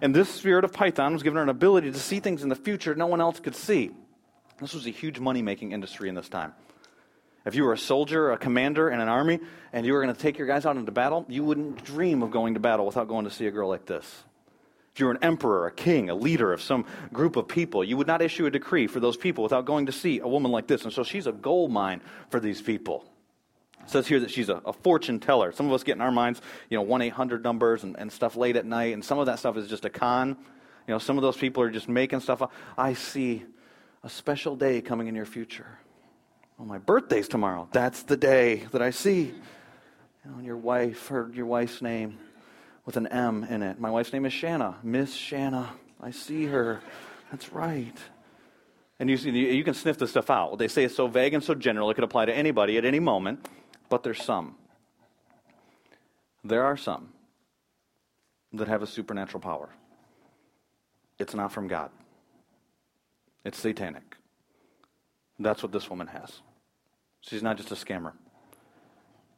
[0.00, 2.56] And this spirit of Python was given her an ability to see things in the
[2.56, 3.90] future no one else could see.
[4.58, 6.54] This was a huge money making industry in this time.
[7.48, 9.40] If you were a soldier, a commander in an army,
[9.72, 12.30] and you were going to take your guys out into battle, you wouldn't dream of
[12.30, 14.24] going to battle without going to see a girl like this.
[14.92, 17.96] If you were an emperor, a king, a leader of some group of people, you
[17.96, 20.66] would not issue a decree for those people without going to see a woman like
[20.66, 20.84] this.
[20.84, 23.04] And so she's a gold mine for these people.
[23.82, 25.50] It says here that she's a, a fortune teller.
[25.52, 28.36] Some of us get in our minds, you know, 1 800 numbers and, and stuff
[28.36, 30.36] late at night, and some of that stuff is just a con.
[30.86, 32.52] You know, some of those people are just making stuff up.
[32.76, 33.44] I see
[34.02, 35.78] a special day coming in your future.
[36.58, 37.68] Well, my birthday's tomorrow.
[37.72, 39.32] That's the day that I see.
[40.24, 42.18] Know, your wife, heard your wife's name
[42.84, 43.80] with an M in it.
[43.80, 44.76] My wife's name is Shanna.
[44.82, 45.70] Miss Shanna.
[46.00, 46.80] I see her.
[47.30, 47.96] That's right.
[48.98, 50.58] And you, see, you can sniff this stuff out.
[50.58, 52.98] They say it's so vague and so general, it could apply to anybody at any
[52.98, 53.48] moment,
[53.88, 54.56] but there's some.
[56.42, 57.10] There are some
[58.52, 59.68] that have a supernatural power.
[61.18, 61.90] It's not from God,
[63.44, 64.16] it's satanic.
[65.38, 66.40] That's what this woman has.
[67.20, 68.12] She's not just a scammer.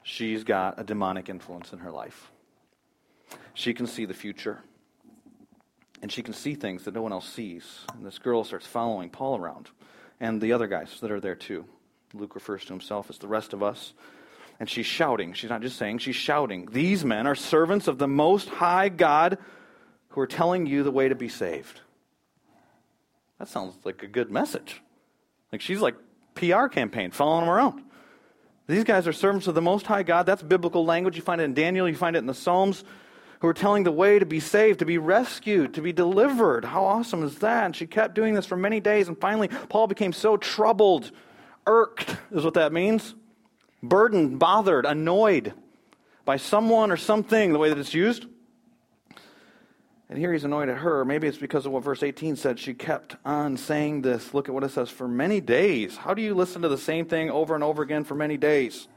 [0.03, 2.31] She's got a demonic influence in her life.
[3.55, 4.63] She can see the future.
[6.03, 7.81] And she can see things that no one else sees.
[7.95, 9.69] And this girl starts following Paul around
[10.19, 11.65] and the other guys that are there too.
[12.15, 13.93] Luke refers to himself as the rest of us.
[14.59, 15.33] And she's shouting.
[15.33, 16.69] She's not just saying, she's shouting.
[16.71, 19.39] These men are servants of the Most High God
[20.11, 21.81] who are telling you the way to be saved.
[23.39, 24.83] That sounds like a good message.
[25.51, 25.95] Like she's like
[26.35, 27.83] PR campaign, following them around.
[28.67, 30.27] These guys are servants of the Most High God.
[30.27, 31.17] That's biblical language.
[31.17, 32.85] You find it in Daniel, you find it in the Psalms,
[33.41, 36.65] who are telling the way to be saved, to be rescued, to be delivered.
[36.65, 37.65] How awesome is that?
[37.65, 41.11] And she kept doing this for many days, and finally, Paul became so troubled,
[41.67, 43.15] irked, is what that means.
[43.83, 45.55] Burdened, bothered, annoyed
[46.25, 48.27] by someone or something, the way that it's used.
[50.11, 51.05] And here he's annoyed at her.
[51.05, 52.59] Maybe it's because of what verse 18 said.
[52.59, 54.35] She kept on saying this.
[54.35, 55.97] Look at what it says for many days.
[55.97, 58.89] How do you listen to the same thing over and over again for many days?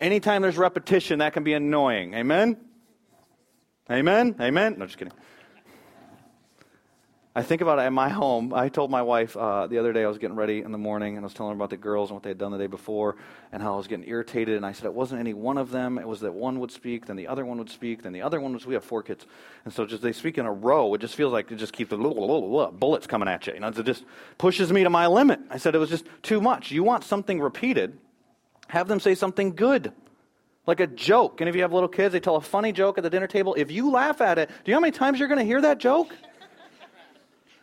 [0.00, 2.14] Anytime there's repetition, that can be annoying.
[2.14, 2.56] Amen?
[3.90, 4.34] Amen?
[4.40, 4.76] Amen?
[4.78, 5.12] No, just kidding.
[7.36, 8.54] I think about it at my home.
[8.54, 11.18] I told my wife uh, the other day I was getting ready in the morning
[11.18, 12.66] and I was telling her about the girls and what they had done the day
[12.66, 13.16] before
[13.52, 14.56] and how I was getting irritated.
[14.56, 15.98] And I said it wasn't any one of them.
[15.98, 18.40] It was that one would speak, then the other one would speak, then the other
[18.40, 18.64] one was.
[18.64, 19.26] We have four kids,
[19.66, 20.94] and so just they speak in a row.
[20.94, 21.98] It just feels like it just keeps the
[22.78, 23.52] bullets coming at you.
[23.52, 24.04] You know, it just
[24.38, 25.40] pushes me to my limit.
[25.50, 26.70] I said it was just too much.
[26.70, 27.98] You want something repeated?
[28.68, 29.92] Have them say something good.
[30.66, 31.42] Like a joke.
[31.42, 33.54] And if you have little kids, they tell a funny joke at the dinner table.
[33.58, 35.60] If you laugh at it, do you know how many times you're going to hear
[35.60, 36.08] that joke?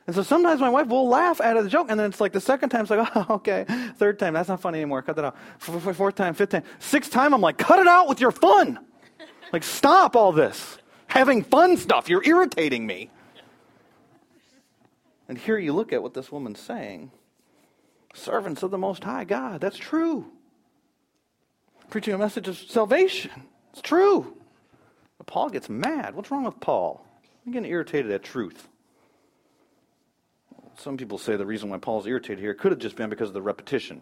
[0.05, 2.41] And so sometimes my wife will laugh at the joke, and then it's like the
[2.41, 3.65] second time, it's like, oh, okay.
[3.97, 5.01] Third time, that's not funny anymore.
[5.01, 5.37] Cut that out.
[5.59, 6.63] Fourth time, fifth time.
[6.79, 8.79] Sixth time, I'm like, cut it out with your fun.
[9.53, 10.77] Like, stop all this.
[11.07, 12.09] Having fun stuff.
[12.09, 13.11] You're irritating me.
[15.29, 17.11] And here you look at what this woman's saying
[18.13, 19.61] servants of the Most High God.
[19.61, 20.25] That's true.
[21.89, 23.31] Preaching a message of salvation.
[23.71, 24.35] It's true.
[25.17, 26.13] But Paul gets mad.
[26.13, 27.05] What's wrong with Paul?
[27.45, 28.67] I'm getting irritated at truth
[30.77, 33.33] some people say the reason why Paul's irritated here could have just been because of
[33.33, 34.01] the repetition.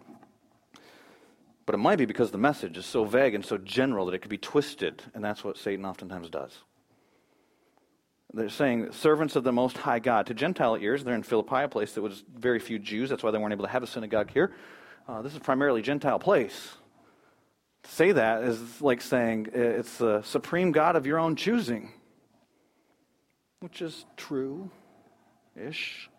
[1.65, 4.19] But it might be because the message is so vague and so general that it
[4.19, 6.57] could be twisted, and that's what Satan oftentimes does.
[8.33, 10.27] They're saying servants of the Most High God.
[10.27, 13.09] To Gentile ears, they're in Philippi, a place that was very few Jews.
[13.09, 14.53] That's why they weren't able to have a synagogue here.
[15.07, 16.75] Uh, this is primarily Gentile place.
[17.83, 21.91] To say that is like saying uh, it's the supreme God of your own choosing,
[23.59, 24.69] which is true
[25.55, 26.09] ish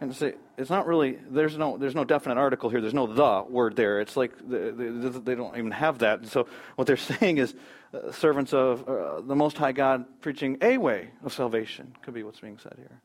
[0.00, 2.80] and say it's not really there's no there's no definite article here.
[2.80, 4.00] There's no the word there.
[4.00, 6.20] It's like they, they don't even have that.
[6.20, 7.54] And so what they're saying is
[7.92, 12.22] uh, servants of uh, the most high god preaching a way of salvation could be
[12.22, 13.00] what's being said here.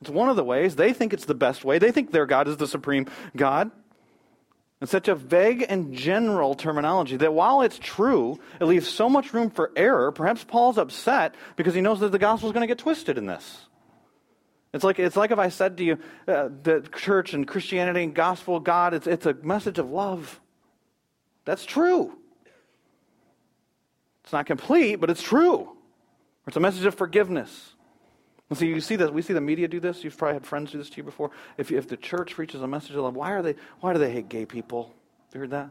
[0.00, 0.76] It's one of the ways.
[0.76, 1.78] They think it's the best way.
[1.78, 3.06] They think their god is the supreme
[3.36, 3.70] god.
[4.80, 9.32] It's such a vague and general terminology that while it's true it leaves so much
[9.32, 10.12] room for error.
[10.12, 13.26] Perhaps paul's upset because he knows that the gospel is going to get twisted in
[13.26, 13.66] this
[14.74, 18.12] it's like, it's like if I said to you, uh, the church and Christianity and
[18.12, 20.40] gospel God, it's, it's a message of love.
[21.44, 22.12] That's true.
[24.24, 25.70] It's not complete, but it's true.
[26.48, 27.74] It's a message of forgiveness.
[28.50, 30.02] And so you see that we see the media do this.
[30.02, 31.30] You've probably had friends do this to you before.
[31.56, 33.54] If, if the church preaches a message of love, why are they?
[33.80, 34.92] Why do they hate gay people?
[35.26, 35.70] Have you heard that?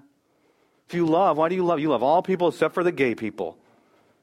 [0.88, 1.82] If you love, why do you love?
[1.82, 3.58] You love all people except for the gay people.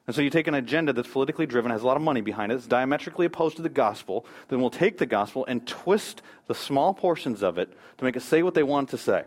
[0.07, 2.51] And so you take an agenda that's politically driven, has a lot of money behind
[2.51, 6.55] it, it's diametrically opposed to the gospel, then we'll take the gospel and twist the
[6.55, 9.23] small portions of it to make it say what they want to say.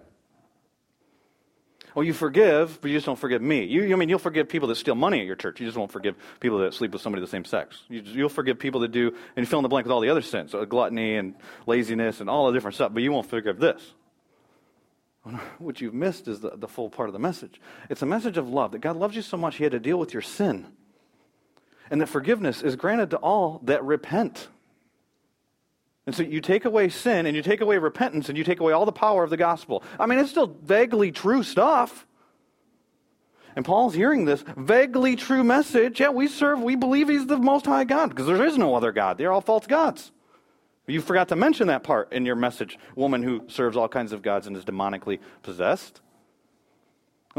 [1.95, 3.65] Well, you forgive, but you just don't forgive me.
[3.65, 5.61] You, I mean you'll forgive people that steal money at your church.
[5.61, 7.79] You just won't forgive people that sleep with somebody of the same sex.
[7.89, 10.23] You, will forgive people that do, and fill in the blank with all the other
[10.23, 11.35] sins, so gluttony and
[11.67, 12.93] laziness and all the different stuff.
[12.93, 13.81] But you won't forgive this.
[15.59, 17.61] What you've missed is the, the full part of the message.
[17.89, 19.99] It's a message of love that God loves you so much, He had to deal
[19.99, 20.67] with your sin.
[21.91, 24.49] And that forgiveness is granted to all that repent.
[26.07, 28.73] And so you take away sin and you take away repentance and you take away
[28.73, 29.83] all the power of the gospel.
[29.99, 32.07] I mean, it's still vaguely true stuff.
[33.57, 36.01] And Paul's hearing this vaguely true message.
[36.01, 38.93] Yeah, we serve, we believe he's the most high God because there is no other
[38.93, 39.17] God.
[39.17, 40.11] They're all false gods.
[40.87, 44.21] You forgot to mention that part in your message, woman who serves all kinds of
[44.21, 46.01] gods and is demonically possessed.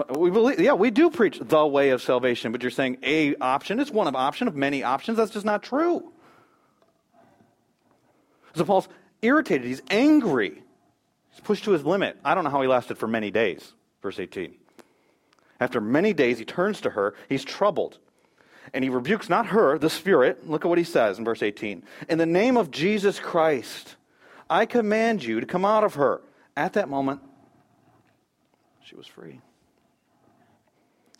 [0.10, 3.80] We believe, yeah, we do preach the way of salvation, but you're saying a option.
[3.80, 5.18] It's one of option of many options.
[5.18, 6.12] That's just not true.
[8.56, 8.90] So Paul's
[9.22, 9.68] irritated.
[9.68, 10.64] He's angry.
[11.32, 12.18] He's pushed to his limit.
[12.26, 13.74] I don't know how he lasted for many days.
[14.02, 14.56] Verse 18.
[15.60, 17.16] After many days, he turns to her.
[17.30, 18.00] He's troubled
[18.74, 20.50] and he rebukes not her, the Spirit.
[20.50, 21.84] Look at what he says in verse 18.
[22.10, 23.96] In the name of Jesus Christ,
[24.50, 26.22] I command you to come out of her.
[26.58, 27.22] At that moment,
[28.84, 29.42] she was free.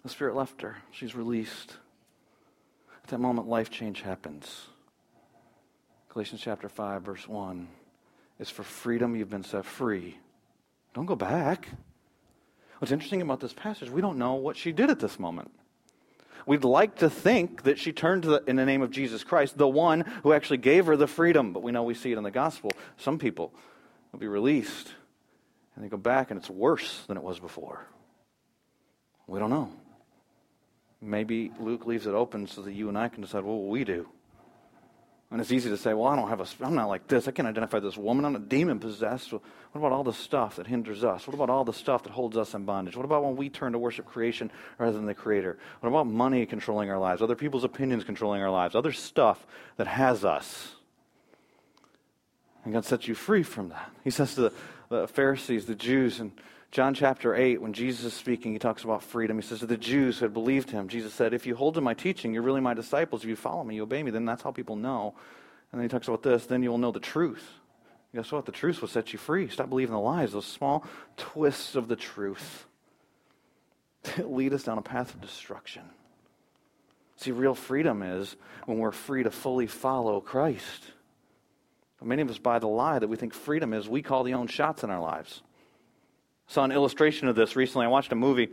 [0.04, 0.78] The Spirit left her.
[0.92, 1.78] She's released.
[3.04, 4.68] At that moment, life change happens.
[6.10, 7.68] Galatians chapter 5, verse 1
[8.40, 10.18] is for freedom you've been set free.
[10.94, 11.68] Don't go back.
[12.80, 15.52] What's interesting about this passage, we don't know what she did at this moment.
[16.46, 19.68] We'd like to think that she turned the, in the name of Jesus Christ, the
[19.68, 21.54] one who actually gave her the freedom.
[21.54, 22.72] But we know we see it in the gospel.
[22.98, 23.54] Some people
[24.12, 24.94] will be released
[25.76, 27.86] and they go back and it's worse than it was before.
[29.28, 29.72] We don't know.
[31.02, 33.84] Maybe Luke leaves it open so that you and I can decide what will we
[33.84, 34.08] do.
[35.32, 37.28] And it's easy to say, well, I don't have a, I'm not like this.
[37.28, 38.26] I can't identify this woman.
[38.26, 39.34] I'm a demon possessed.
[39.34, 39.42] What
[39.74, 41.28] about all the stuff that hinders us?
[41.28, 42.96] What about all the stuff that holds us in bondage?
[42.96, 45.58] What about when we turn to worship creation rather than the Creator?
[45.80, 47.22] What about money controlling our lives?
[47.22, 48.76] Other people's opinions controlling our lives?
[48.76, 49.46] Other stuff
[49.78, 50.76] that has us?
[52.64, 53.92] And God sets you free from that.
[54.04, 54.54] He says to the,
[54.90, 56.32] the Pharisees, the Jews, and
[56.72, 59.38] John chapter 8, when Jesus is speaking, he talks about freedom.
[59.38, 61.82] He says to the Jews who had believed him, Jesus said, If you hold to
[61.82, 63.24] my teaching, you're really my disciples.
[63.24, 65.16] If you follow me, you obey me, then that's how people know
[65.72, 67.44] And then he talks about this, then you'll know the truth.
[68.14, 68.46] Guess what?
[68.46, 69.50] The truth will set you free.
[69.50, 70.86] Stop believing the lies, those small
[71.18, 72.66] twists of the truth
[74.04, 75.84] that lead us down a path of destruction.
[77.18, 80.84] See, real freedom is when we're free to fully follow Christ.
[82.00, 84.34] But many of us buy the lie that we think freedom is we call the
[84.34, 85.42] own shots in our lives.
[86.48, 87.86] Saw an illustration of this recently.
[87.86, 88.50] I watched a movie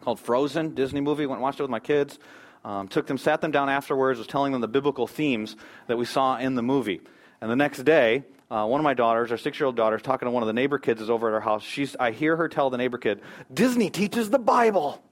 [0.00, 1.26] called Frozen, Disney movie.
[1.26, 2.18] Went and watched it with my kids.
[2.64, 6.04] Um, took them, sat them down afterwards, was telling them the biblical themes that we
[6.04, 7.00] saw in the movie.
[7.40, 10.30] And the next day, uh, one of my daughters, our six-year-old daughter, is talking to
[10.30, 11.62] one of the neighbor kids is over at our house.
[11.62, 13.20] She's, I hear her tell the neighbor kid,
[13.52, 15.02] "Disney teaches the Bible."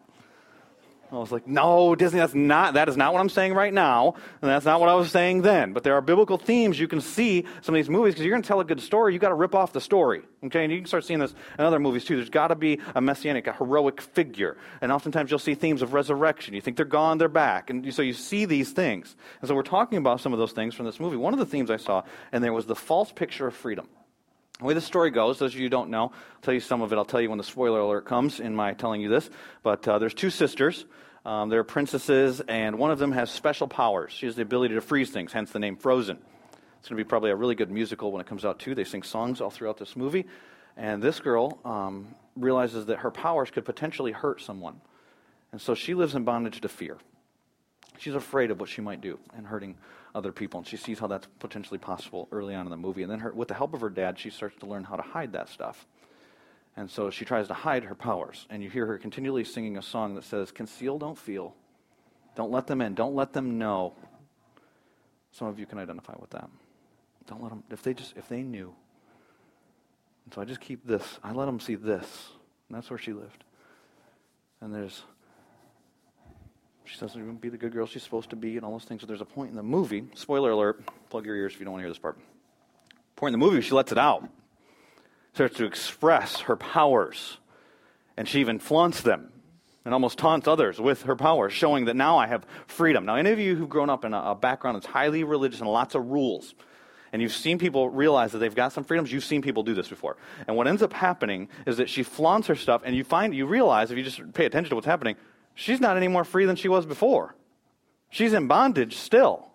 [1.14, 4.14] I was like, no, Disney, that's not, that is not what I'm saying right now,
[4.42, 5.72] and that's not what I was saying then.
[5.72, 8.42] But there are biblical themes you can see some of these movies because you're going
[8.42, 10.22] to tell a good story, you've got to rip off the story.
[10.44, 12.16] Okay, and you can start seeing this in other movies too.
[12.16, 14.56] There's got to be a messianic, a heroic figure.
[14.80, 16.54] And oftentimes you'll see themes of resurrection.
[16.54, 17.70] You think they're gone, they're back.
[17.70, 19.16] And so you see these things.
[19.40, 21.16] And so we're talking about some of those things from this movie.
[21.16, 23.88] One of the themes I saw, and there was the false picture of freedom.
[24.58, 26.80] The way the story goes, those of you who don't know, I'll tell you some
[26.80, 26.96] of it.
[26.96, 29.28] I'll tell you when the spoiler alert comes in my telling you this.
[29.62, 30.84] But uh, there's two sisters
[31.24, 34.12] um, they're princesses, and one of them has special powers.
[34.12, 36.18] She has the ability to freeze things, hence the name Frozen.
[36.78, 38.74] It's going to be probably a really good musical when it comes out, too.
[38.74, 40.26] They sing songs all throughout this movie.
[40.76, 44.82] And this girl um, realizes that her powers could potentially hurt someone.
[45.50, 46.98] And so she lives in bondage to fear.
[47.96, 49.76] She's afraid of what she might do and hurting
[50.14, 50.58] other people.
[50.58, 53.02] And she sees how that's potentially possible early on in the movie.
[53.02, 55.02] And then, her, with the help of her dad, she starts to learn how to
[55.02, 55.86] hide that stuff.
[56.76, 58.46] And so she tries to hide her powers.
[58.50, 61.54] And you hear her continually singing a song that says, Conceal, don't feel.
[62.36, 62.94] Don't let them in.
[62.94, 63.94] Don't let them know.
[65.32, 66.48] Some of you can identify with that.
[67.26, 68.74] Don't let them, if they just, if they knew.
[70.24, 71.18] And so I just keep this.
[71.22, 72.28] I let them see this.
[72.68, 73.44] And that's where she lived.
[74.60, 75.02] And there's,
[76.84, 79.00] she doesn't even be the good girl she's supposed to be and all those things.
[79.00, 81.72] So there's a point in the movie, spoiler alert, plug your ears if you don't
[81.72, 82.18] want to hear this part.
[83.16, 84.28] Point in the movie, she lets it out
[85.34, 87.38] starts to express her powers.
[88.16, 89.32] And she even flaunts them
[89.84, 93.04] and almost taunts others with her powers, showing that now I have freedom.
[93.04, 95.94] Now, any of you who've grown up in a background that's highly religious and lots
[95.94, 96.54] of rules,
[97.12, 99.88] and you've seen people realize that they've got some freedoms, you've seen people do this
[99.88, 100.16] before.
[100.46, 103.46] And what ends up happening is that she flaunts her stuff, and you find, you
[103.46, 105.16] realize, if you just pay attention to what's happening,
[105.54, 107.34] she's not any more free than she was before.
[108.10, 109.48] She's in bondage still.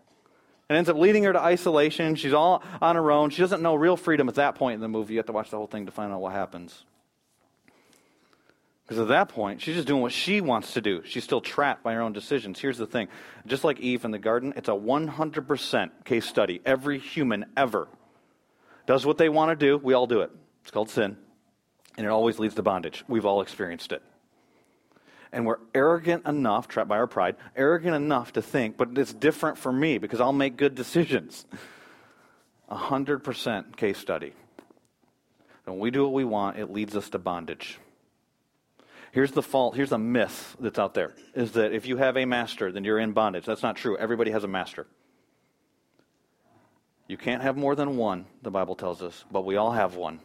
[0.67, 2.15] And ends up leading her to isolation.
[2.15, 3.31] She's all on her own.
[3.31, 5.13] She doesn't know real freedom at that point in the movie.
[5.13, 6.83] You have to watch the whole thing to find out what happens.
[8.83, 11.01] Because at that point, she's just doing what she wants to do.
[11.05, 12.59] She's still trapped by her own decisions.
[12.59, 13.07] Here's the thing
[13.47, 16.61] just like Eve in the garden, it's a 100% case study.
[16.65, 17.87] Every human ever
[18.85, 19.77] does what they want to do.
[19.77, 20.31] We all do it.
[20.63, 21.17] It's called sin.
[21.97, 23.03] And it always leads to bondage.
[23.07, 24.03] We've all experienced it
[25.31, 29.57] and we're arrogant enough, trapped by our pride, arrogant enough to think, but it's different
[29.57, 31.45] for me because I'll make good decisions.
[32.69, 34.33] Hundred percent case study.
[35.65, 37.79] When we do what we want, it leads us to bondage.
[39.11, 42.25] Here's the fault, here's a myth that's out there is that if you have a
[42.25, 43.45] master, then you're in bondage.
[43.45, 43.97] That's not true.
[43.97, 44.85] Everybody has a master.
[47.07, 50.19] You can't have more than one, the Bible tells us, but we all have one.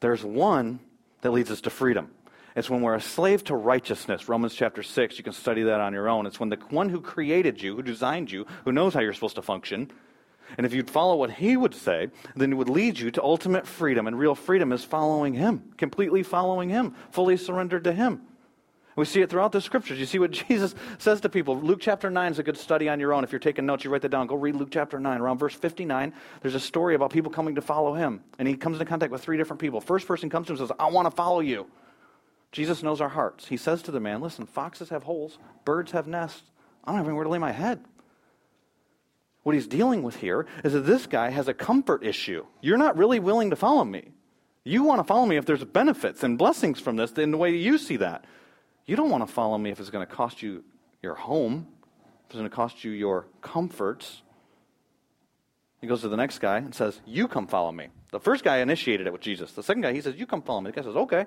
[0.00, 0.80] There's one
[1.20, 2.10] that leads us to freedom.
[2.56, 4.28] It's when we're a slave to righteousness.
[4.28, 6.26] Romans chapter 6, you can study that on your own.
[6.26, 9.36] It's when the one who created you, who designed you, who knows how you're supposed
[9.36, 9.90] to function,
[10.56, 13.66] and if you'd follow what he would say, then it would lead you to ultimate
[13.66, 14.06] freedom.
[14.06, 18.22] And real freedom is following him, completely following him, fully surrendered to him.
[18.94, 19.98] We see it throughout the scriptures.
[19.98, 21.60] You see what Jesus says to people.
[21.60, 23.24] Luke chapter 9 is a good study on your own.
[23.24, 24.26] If you're taking notes, you write that down.
[24.26, 25.20] Go read Luke chapter 9.
[25.20, 28.22] Around verse 59, there's a story about people coming to follow him.
[28.38, 29.80] And he comes into contact with three different people.
[29.82, 31.66] First person comes to him and says, I want to follow you.
[32.52, 33.46] Jesus knows our hearts.
[33.46, 36.42] He says to the man, Listen, foxes have holes, birds have nests.
[36.84, 37.84] I don't have anywhere to lay my head.
[39.42, 42.44] What he's dealing with here is that this guy has a comfort issue.
[42.60, 44.10] You're not really willing to follow me.
[44.64, 47.50] You want to follow me if there's benefits and blessings from this in the way
[47.54, 48.24] you see that.
[48.86, 50.64] You don't want to follow me if it's going to cost you
[51.02, 51.68] your home,
[52.24, 54.22] if it's going to cost you your comforts.
[55.80, 57.88] He goes to the next guy and says, You come follow me.
[58.10, 59.52] The first guy initiated it with Jesus.
[59.52, 60.72] The second guy, he says, You come follow me.
[60.72, 61.26] The guy says, Okay.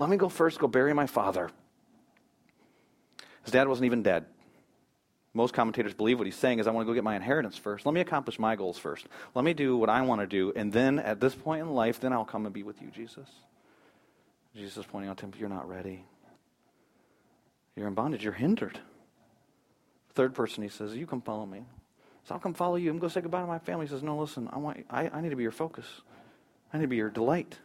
[0.00, 1.50] Let me go first, go bury my father.
[3.44, 4.24] His dad wasn't even dead.
[5.34, 7.84] Most commentators believe what he's saying is, I want to go get my inheritance first.
[7.84, 9.06] Let me accomplish my goals first.
[9.34, 10.54] Let me do what I want to do.
[10.56, 13.28] And then at this point in life, then I'll come and be with you, Jesus.
[14.56, 16.02] Jesus is pointing out to him, You're not ready.
[17.76, 18.24] You're in bondage.
[18.24, 18.80] You're hindered.
[20.14, 21.66] Third person, he says, You come follow me.
[22.24, 22.90] So I'll come follow you.
[22.90, 23.84] I'm going to say goodbye to my family.
[23.84, 25.84] He says, No, listen, I, want, I, I need to be your focus.
[26.72, 27.58] I need to be your delight.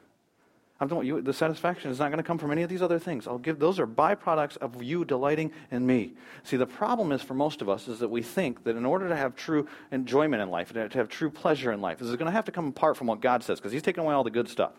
[0.79, 2.99] I'm talking you, the satisfaction is not going to come from any of these other
[2.99, 3.27] things.
[3.27, 6.13] I'll give those are byproducts of you delighting in me.
[6.43, 9.07] See, the problem is for most of us is that we think that in order
[9.07, 12.25] to have true enjoyment in life, to have true pleasure in life, this is going
[12.25, 14.31] to have to come apart from what God says because He's taking away all the
[14.31, 14.73] good stuff.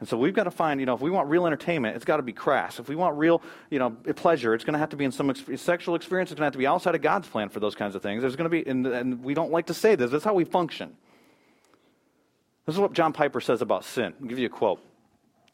[0.00, 2.16] And so we've got to find, you know, if we want real entertainment, it's got
[2.16, 2.78] to be crass.
[2.78, 5.28] If we want real, you know, pleasure, it's going to have to be in some
[5.28, 6.30] ex- sexual experience.
[6.30, 8.22] It's going to have to be outside of God's plan for those kinds of things.
[8.22, 10.10] There's going to be, and, and we don't like to say this.
[10.10, 10.96] That's how we function.
[12.64, 14.14] This is what John Piper says about sin.
[14.18, 14.80] I'll give you a quote.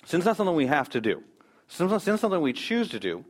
[0.07, 1.22] Sin's not something we have to do.
[1.66, 3.24] Sin's not, something we choose to do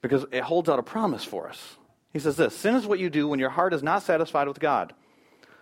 [0.00, 1.76] because it holds out a promise for us.
[2.14, 4.58] He says this Sin is what you do when your heart is not satisfied with
[4.58, 4.94] God.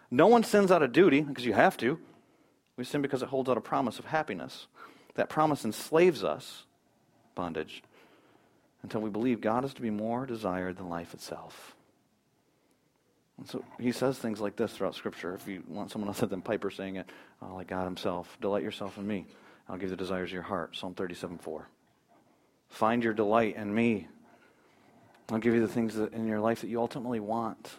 [0.09, 1.99] No one sins out of duty because you have to.
[2.77, 4.69] We sin because it holds out a promise of happiness.
[5.17, 6.63] That promise enslaves us,
[7.35, 7.83] bondage,
[8.85, 11.75] until we believe God is to be more desired than life itself.
[13.39, 15.35] And so he says things like this throughout Scripture.
[15.35, 17.11] If you want someone else other than Piper saying it,
[17.43, 19.27] uh, like God himself, delight yourself in me.
[19.69, 20.77] I'll give the desires of your heart.
[20.77, 21.69] Psalm 37 4.
[22.69, 24.09] Find your delight in me.
[25.31, 27.71] I'll give you the things in your life that you ultimately want.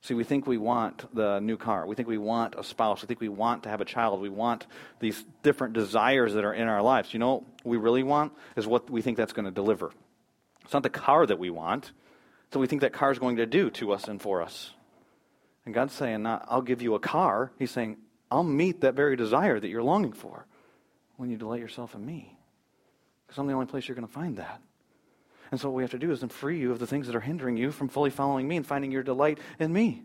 [0.00, 1.86] See, we think we want the new car.
[1.86, 3.02] We think we want a spouse.
[3.02, 4.20] We think we want to have a child.
[4.20, 4.66] We want
[5.00, 7.12] these different desires that are in our lives.
[7.14, 9.92] You know what we really want is what we think that's going to deliver.
[10.62, 11.92] It's not the car that we want.
[12.46, 14.72] It's what we think that car is going to do to us and for us.
[15.64, 17.50] And God's saying, not, I'll give you a car.
[17.58, 17.96] He's saying,
[18.30, 20.46] I'll meet that very desire that you're longing for
[21.16, 22.36] when you delight yourself in me.
[23.26, 24.60] Because I'm the only place you're going to find that.
[25.50, 27.16] And so what we have to do is then free you of the things that
[27.16, 30.02] are hindering you from fully following me and finding your delight in me.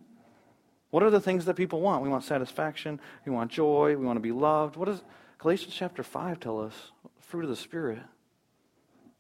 [0.91, 2.03] What are the things that people want?
[2.03, 2.99] We want satisfaction.
[3.26, 3.95] We want joy.
[3.97, 4.76] We want to be loved.
[4.76, 5.01] What does
[5.38, 6.74] Galatians chapter 5 tell us?
[7.20, 7.99] Fruit of the Spirit.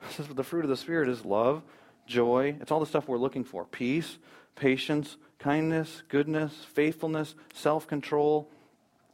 [0.01, 1.61] It says the fruit of the Spirit is love,
[2.07, 2.55] joy.
[2.59, 4.17] It's all the stuff we're looking for peace,
[4.55, 8.49] patience, kindness, goodness, faithfulness, self control.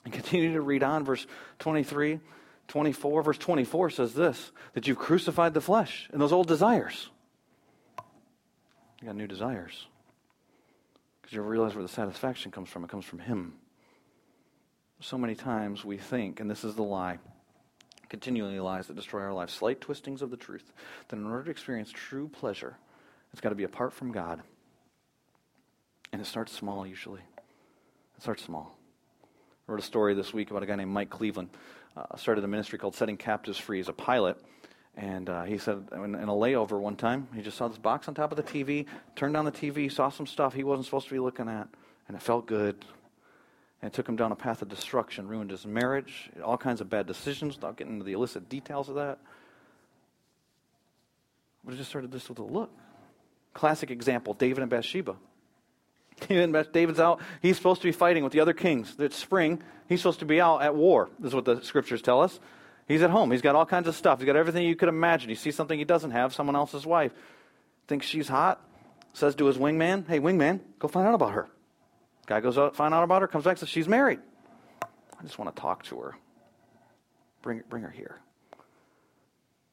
[0.05, 1.25] And continue to read on, verse
[1.59, 2.19] 23.
[2.67, 7.09] 24, verse 24 says this that you've crucified the flesh and those old desires.
[9.01, 9.87] You got new desires.
[11.21, 12.83] Because you realize where the satisfaction comes from.
[12.83, 13.53] It comes from Him.
[14.99, 17.19] So many times we think, and this is the lie,
[18.09, 20.71] continually lies that destroy our lives, slight twistings of the truth,
[21.07, 22.77] that in order to experience true pleasure,
[23.31, 24.41] it's got to be apart from God.
[26.11, 27.21] And it starts small usually.
[28.17, 28.77] It starts small.
[29.67, 31.49] I wrote a story this week about a guy named Mike Cleveland
[31.97, 34.37] uh, started a ministry called Setting Captives Free as a pilot.
[34.97, 38.07] And uh, he said in, in, a layover one time, he just saw this box
[38.07, 38.85] on top of the TV,
[39.15, 41.67] turned on the TV, saw some stuff he wasn't supposed to be looking at,
[42.07, 42.85] and it felt good.
[43.81, 46.89] And it took him down a path of destruction, ruined his marriage, all kinds of
[46.89, 49.19] bad decisions without getting into the illicit details of that.
[51.65, 52.71] But it just started this with a look.
[53.53, 55.17] Classic example David and Bathsheba.
[56.27, 57.21] David's out.
[57.41, 58.95] He's supposed to be fighting with the other kings.
[58.99, 59.61] It's spring.
[59.87, 62.39] He's supposed to be out at war, is what the scriptures tell us.
[62.87, 63.31] He's at home.
[63.31, 64.19] He's got all kinds of stuff.
[64.19, 65.29] He's got everything you could imagine.
[65.29, 67.11] He sees something he doesn't have, someone else's wife.
[67.87, 68.61] Thinks she's hot.
[69.13, 71.47] Says to his wingman, Hey, wingman, go find out about her.
[72.27, 74.19] Guy goes out, find out about her, comes back, says, She's married.
[74.81, 76.15] I just want to talk to her.
[77.41, 78.19] Bring, bring her here.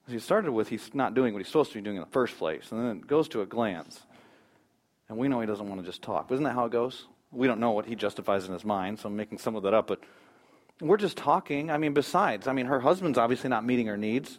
[0.06, 2.10] As he started with, he's not doing what he's supposed to be doing in the
[2.10, 2.70] first place.
[2.70, 4.00] And then it goes to a glance.
[5.12, 6.32] And we know he doesn't want to just talk.
[6.32, 7.06] Isn't that how it goes?
[7.32, 9.74] We don't know what he justifies in his mind, so I'm making some of that
[9.74, 9.86] up.
[9.86, 10.00] But
[10.80, 11.70] we're just talking.
[11.70, 14.38] I mean, besides, I mean, her husband's obviously not meeting her needs.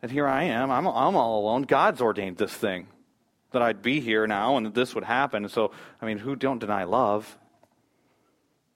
[0.00, 0.70] And here I am.
[0.70, 1.62] I'm, I'm all alone.
[1.62, 2.86] God's ordained this thing
[3.50, 5.48] that I'd be here now and that this would happen.
[5.48, 7.36] So, I mean, who don't deny love?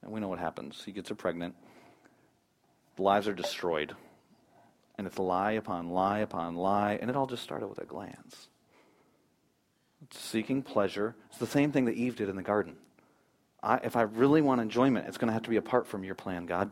[0.03, 0.83] And we know what happens.
[0.85, 1.55] He gets her pregnant.
[2.97, 3.95] The lives are destroyed.
[4.99, 6.99] And it's lie upon lie upon lie.
[7.01, 8.49] And it all just started with a glance
[10.11, 11.15] seeking pleasure.
[11.31, 12.77] It's the same thing that Eve did in the garden.
[13.63, 16.15] I, if I really want enjoyment, it's going to have to be apart from your
[16.15, 16.71] plan, God.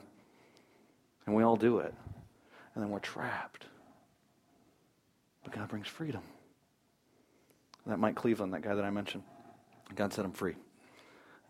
[1.27, 1.95] And we all do it.
[2.75, 3.67] And then we're trapped.
[5.45, 6.23] But God brings freedom.
[7.87, 9.25] That Mike Cleveland, that guy that I mentioned,
[9.95, 10.55] God set him free.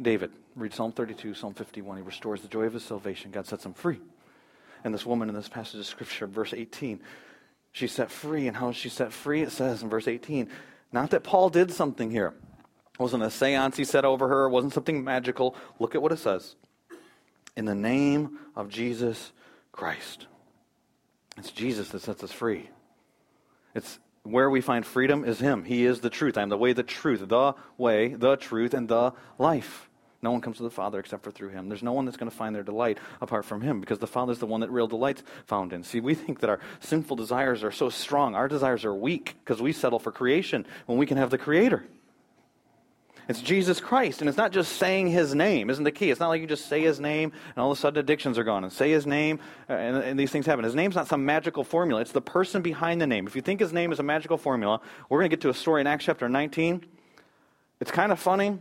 [0.00, 1.98] David, read Psalm 32, Psalm 51.
[1.98, 3.30] He restores the joy of his salvation.
[3.30, 4.00] God sets him free.
[4.84, 7.00] And this woman in this passage of Scripture, verse 18,
[7.72, 8.48] she's set free.
[8.48, 9.42] And how is she set free?
[9.42, 10.48] It says in verse 18,
[10.92, 12.34] not that Paul did something here.
[12.94, 15.56] It wasn't a seance he said over her, it wasn't something magical.
[15.78, 16.56] Look at what it says.
[17.56, 19.32] In the name of Jesus
[19.72, 20.26] Christ.
[21.38, 22.68] It's Jesus that sets us free.
[23.74, 25.64] It's where we find freedom is Him.
[25.64, 26.38] He is the truth.
[26.38, 29.88] I am the way, the truth, the way, the truth, and the life.
[30.22, 31.68] No one comes to the Father except for through him.
[31.68, 34.32] There's no one that's going to find their delight apart from him because the Father
[34.32, 35.82] is the one that real delight's found in.
[35.82, 38.34] See, we think that our sinful desires are so strong.
[38.34, 41.84] Our desires are weak because we settle for creation when we can have the Creator.
[43.28, 46.10] It's Jesus Christ, and it's not just saying his name, isn't the key.
[46.10, 48.44] It's not like you just say his name and all of a sudden addictions are
[48.44, 50.64] gone, and say his name and, and these things happen.
[50.64, 53.26] His name's not some magical formula, it's the person behind the name.
[53.26, 55.54] If you think his name is a magical formula, we're going to get to a
[55.54, 56.84] story in Acts chapter 19.
[57.80, 58.58] It's kind of funny,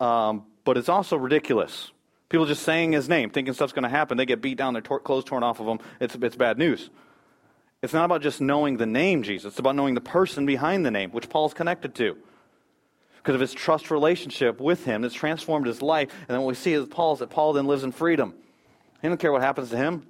[0.00, 1.92] um, but it's also ridiculous.
[2.28, 4.18] People just saying his name, thinking stuff's going to happen.
[4.18, 5.78] They get beat down, their tor- clothes torn off of them.
[5.98, 6.90] It's, it's bad news.
[7.80, 10.90] It's not about just knowing the name Jesus, it's about knowing the person behind the
[10.90, 12.18] name, which Paul's connected to
[13.16, 16.12] because of his trust relationship with him it's transformed his life.
[16.28, 18.34] And then what we see is Paul is that Paul then lives in freedom.
[19.00, 20.06] He doesn't care what happens to him.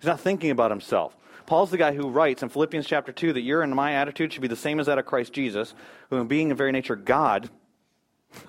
[0.00, 1.16] He's not thinking about himself.
[1.46, 4.42] Paul's the guy who writes in Philippians chapter 2 that your and my attitude should
[4.42, 5.72] be the same as that of Christ Jesus,
[6.08, 7.48] who in being in very nature God,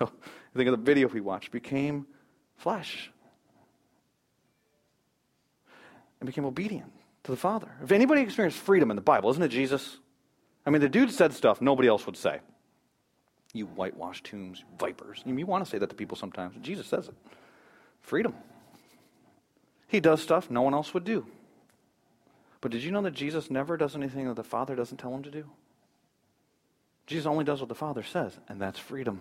[0.58, 2.06] think of the video we watched, became
[2.56, 3.10] flesh
[6.20, 6.92] and became obedient
[7.24, 7.68] to the Father.
[7.82, 9.98] If anybody experienced freedom in the Bible, isn't it Jesus?
[10.64, 12.40] I mean, the dude said stuff nobody else would say.
[13.52, 15.22] You whitewashed tombs, vipers.
[15.26, 16.54] You want to say that to people sometimes.
[16.62, 17.14] Jesus says it.
[18.00, 18.34] Freedom.
[19.88, 21.26] He does stuff no one else would do.
[22.60, 25.22] But did you know that Jesus never does anything that the Father doesn't tell him
[25.24, 25.50] to do?
[27.06, 29.20] Jesus only does what the Father says, and that's freedom.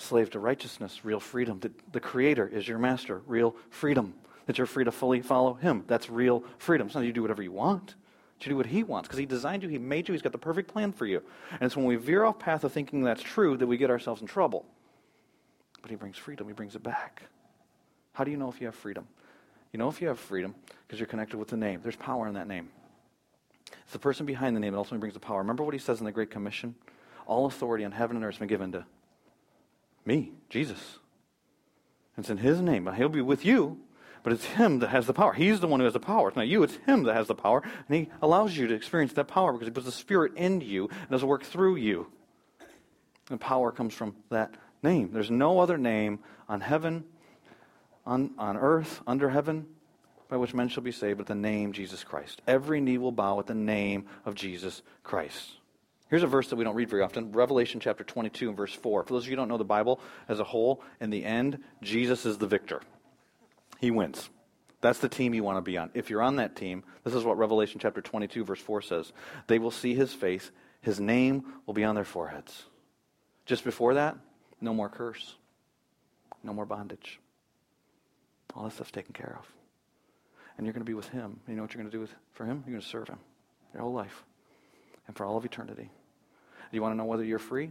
[0.00, 1.60] Slave to righteousness, real freedom.
[1.92, 4.14] The, Creator is your master, real freedom.
[4.46, 5.84] That you're free to fully follow Him.
[5.86, 6.86] That's real freedom.
[6.86, 7.94] It's not you do whatever you want
[8.40, 10.38] to do what He wants because He designed you, He made you, He's got the
[10.38, 11.22] perfect plan for you.
[11.52, 14.22] And it's when we veer off path of thinking that's true that we get ourselves
[14.22, 14.64] in trouble.
[15.82, 17.24] But He brings freedom, He brings it back.
[18.14, 19.06] How do you know if you have freedom?
[19.70, 20.54] You know if you have freedom
[20.86, 21.80] because you're connected with the name.
[21.82, 22.70] There's power in that name.
[23.82, 25.38] It's the person behind the name that ultimately brings the power.
[25.40, 26.74] Remember what He says in the Great Commission?
[27.26, 28.86] All authority on heaven and earth has been given to
[30.04, 30.98] me, Jesus.
[32.16, 32.88] It's in His name.
[32.94, 33.78] He'll be with you,
[34.22, 35.32] but it's Him that has the power.
[35.32, 36.28] He's the one who has the power.
[36.28, 37.62] It's not you, it's Him that has the power.
[37.88, 40.88] And He allows you to experience that power because He puts the Spirit in you
[40.90, 42.06] and does work through you.
[43.30, 45.10] And power comes from that name.
[45.12, 47.04] There's no other name on heaven,
[48.04, 49.66] on, on earth, under heaven,
[50.28, 52.42] by which men shall be saved but the name Jesus Christ.
[52.46, 55.59] Every knee will bow at the name of Jesus Christ.
[56.10, 59.04] Here's a verse that we don't read very often Revelation chapter 22 and verse 4.
[59.04, 61.60] For those of you who don't know the Bible as a whole, in the end,
[61.82, 62.82] Jesus is the victor
[63.80, 64.28] he wins.
[64.80, 65.90] That's the team you want to be on.
[65.94, 69.12] If you're on that team, this is what Revelation chapter 22, verse 4 says.
[69.46, 70.50] They will see his face,
[70.80, 72.64] his name will be on their foreheads.
[73.46, 74.16] Just before that,
[74.60, 75.34] no more curse,
[76.42, 77.20] no more bondage.
[78.54, 79.46] All that stuff's taken care of.
[80.56, 81.40] And you're going to be with him.
[81.46, 82.62] You know what you're going to do with, for him?
[82.66, 83.18] You're going to serve him
[83.72, 84.24] your whole life
[85.06, 85.90] and for all of eternity.
[86.70, 87.70] Do you want to know whether you're free?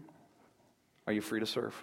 [1.07, 1.75] Are you free to serve?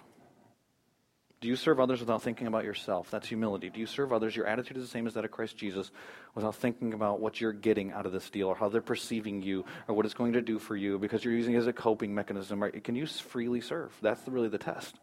[1.39, 3.11] Do you serve others without thinking about yourself?
[3.11, 3.69] That's humility.
[3.69, 4.35] Do you serve others?
[4.35, 5.91] Your attitude is the same as that of Christ Jesus
[6.33, 9.63] without thinking about what you're getting out of this deal or how they're perceiving you
[9.87, 12.15] or what it's going to do for you because you're using it as a coping
[12.15, 12.61] mechanism.
[12.61, 12.83] Right?
[12.83, 13.95] Can you freely serve?
[14.01, 14.95] That's really the test.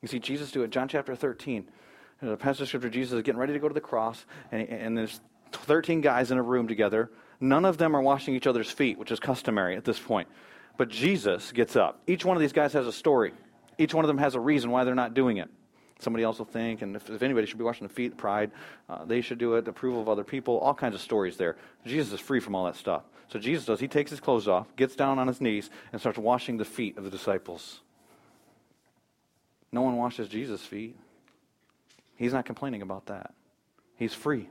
[0.00, 0.70] You see Jesus do it.
[0.70, 1.68] John chapter 13.
[2.20, 4.96] The passage of scripture, Jesus is getting ready to go to the cross, and, and
[4.96, 5.20] there's
[5.50, 7.10] 13 guys in a room together.
[7.40, 10.28] None of them are washing each other's feet, which is customary at this point.
[10.76, 12.00] But Jesus gets up.
[12.06, 13.32] Each one of these guys has a story.
[13.78, 15.48] Each one of them has a reason why they're not doing it.
[15.98, 18.50] Somebody else will think, and if, if anybody should be washing the feet, pride,
[18.88, 21.56] uh, they should do it, approval of other people, all kinds of stories there.
[21.86, 23.04] Jesus is free from all that stuff.
[23.28, 26.18] So Jesus does, he takes his clothes off, gets down on his knees, and starts
[26.18, 27.80] washing the feet of the disciples.
[29.70, 30.96] No one washes Jesus' feet.
[32.16, 33.32] He's not complaining about that.
[33.96, 34.48] He's free.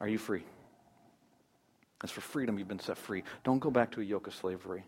[0.00, 0.42] Are you free?
[2.02, 3.22] It's for freedom you've been set free.
[3.44, 4.84] Don't go back to a yoke of slavery.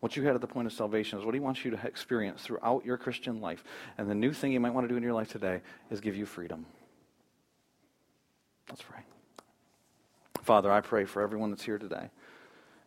[0.00, 2.42] What you had at the point of salvation is what he wants you to experience
[2.42, 3.62] throughout your Christian life.
[3.98, 6.16] And the new thing you might want to do in your life today is give
[6.16, 6.64] you freedom.
[8.68, 9.00] Let's pray.
[10.42, 12.08] Father, I pray for everyone that's here today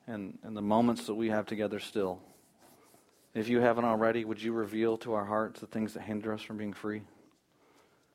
[0.07, 2.20] and, and the moments that we have together still.
[3.34, 6.41] If you haven't already, would you reveal to our hearts the things that hinder us
[6.41, 7.03] from being free?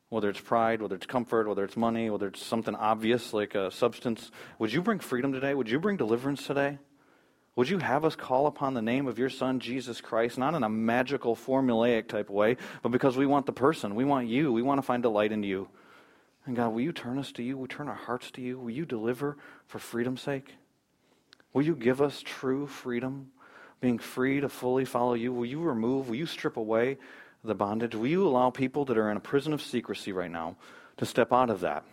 [0.09, 3.71] Whether it's pride, whether it's comfort, whether it's money, whether it's something obvious like a
[3.71, 5.55] substance, would you bring freedom today?
[5.55, 6.79] Would you bring deliverance today?
[7.57, 10.63] Would you have us call upon the name of your Son, Jesus Christ, not in
[10.63, 13.97] a magical, formulaic type way, but because we want the person.
[13.97, 14.53] We want you.
[14.53, 15.69] We want to find delight in you.
[16.47, 17.57] And God, will you turn us to you?
[17.57, 18.59] Will you turn our hearts to you?
[18.59, 19.37] Will you deliver
[19.67, 20.55] for freedom's sake?
[21.53, 23.33] Will you give us true freedom,
[23.81, 25.33] being free to fully follow you?
[25.33, 26.99] Will you remove, will you strip away
[27.43, 27.95] the bondage?
[27.95, 30.57] Will you allow people that are in a prison of secrecy right now
[30.97, 31.85] to step out of that?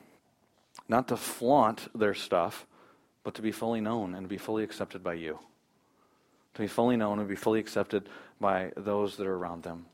[0.87, 2.65] Not to flaunt their stuff,
[3.25, 5.39] but to be fully known and to be fully accepted by you
[6.55, 8.09] to be fully known and be fully accepted
[8.39, 9.85] by those that are around them.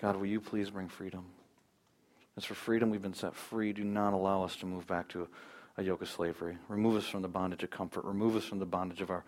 [0.00, 1.24] God, will you please bring freedom?
[2.36, 3.72] As for freedom, we've been set free.
[3.72, 5.28] Do not allow us to move back to
[5.76, 6.58] a yoke of slavery.
[6.68, 8.04] Remove us from the bondage of comfort.
[8.04, 9.24] Remove us from the bondage of our,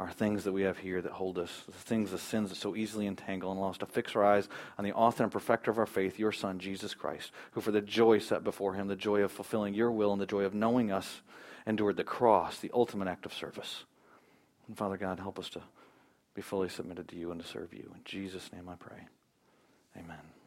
[0.00, 2.74] are things that we have here that hold us, the things, the sins that so
[2.74, 5.78] easily entangle and allow us to fix our eyes on the author and perfecter of
[5.78, 9.20] our faith, your Son, Jesus Christ, who for the joy set before him, the joy
[9.20, 11.20] of fulfilling your will and the joy of knowing us,
[11.68, 13.84] endured the cross, the ultimate act of service.
[14.66, 15.60] And Father God, help us to
[16.34, 17.92] be fully submitted to you and to serve you.
[17.94, 19.06] In Jesus' name I pray.
[19.96, 20.37] Amen.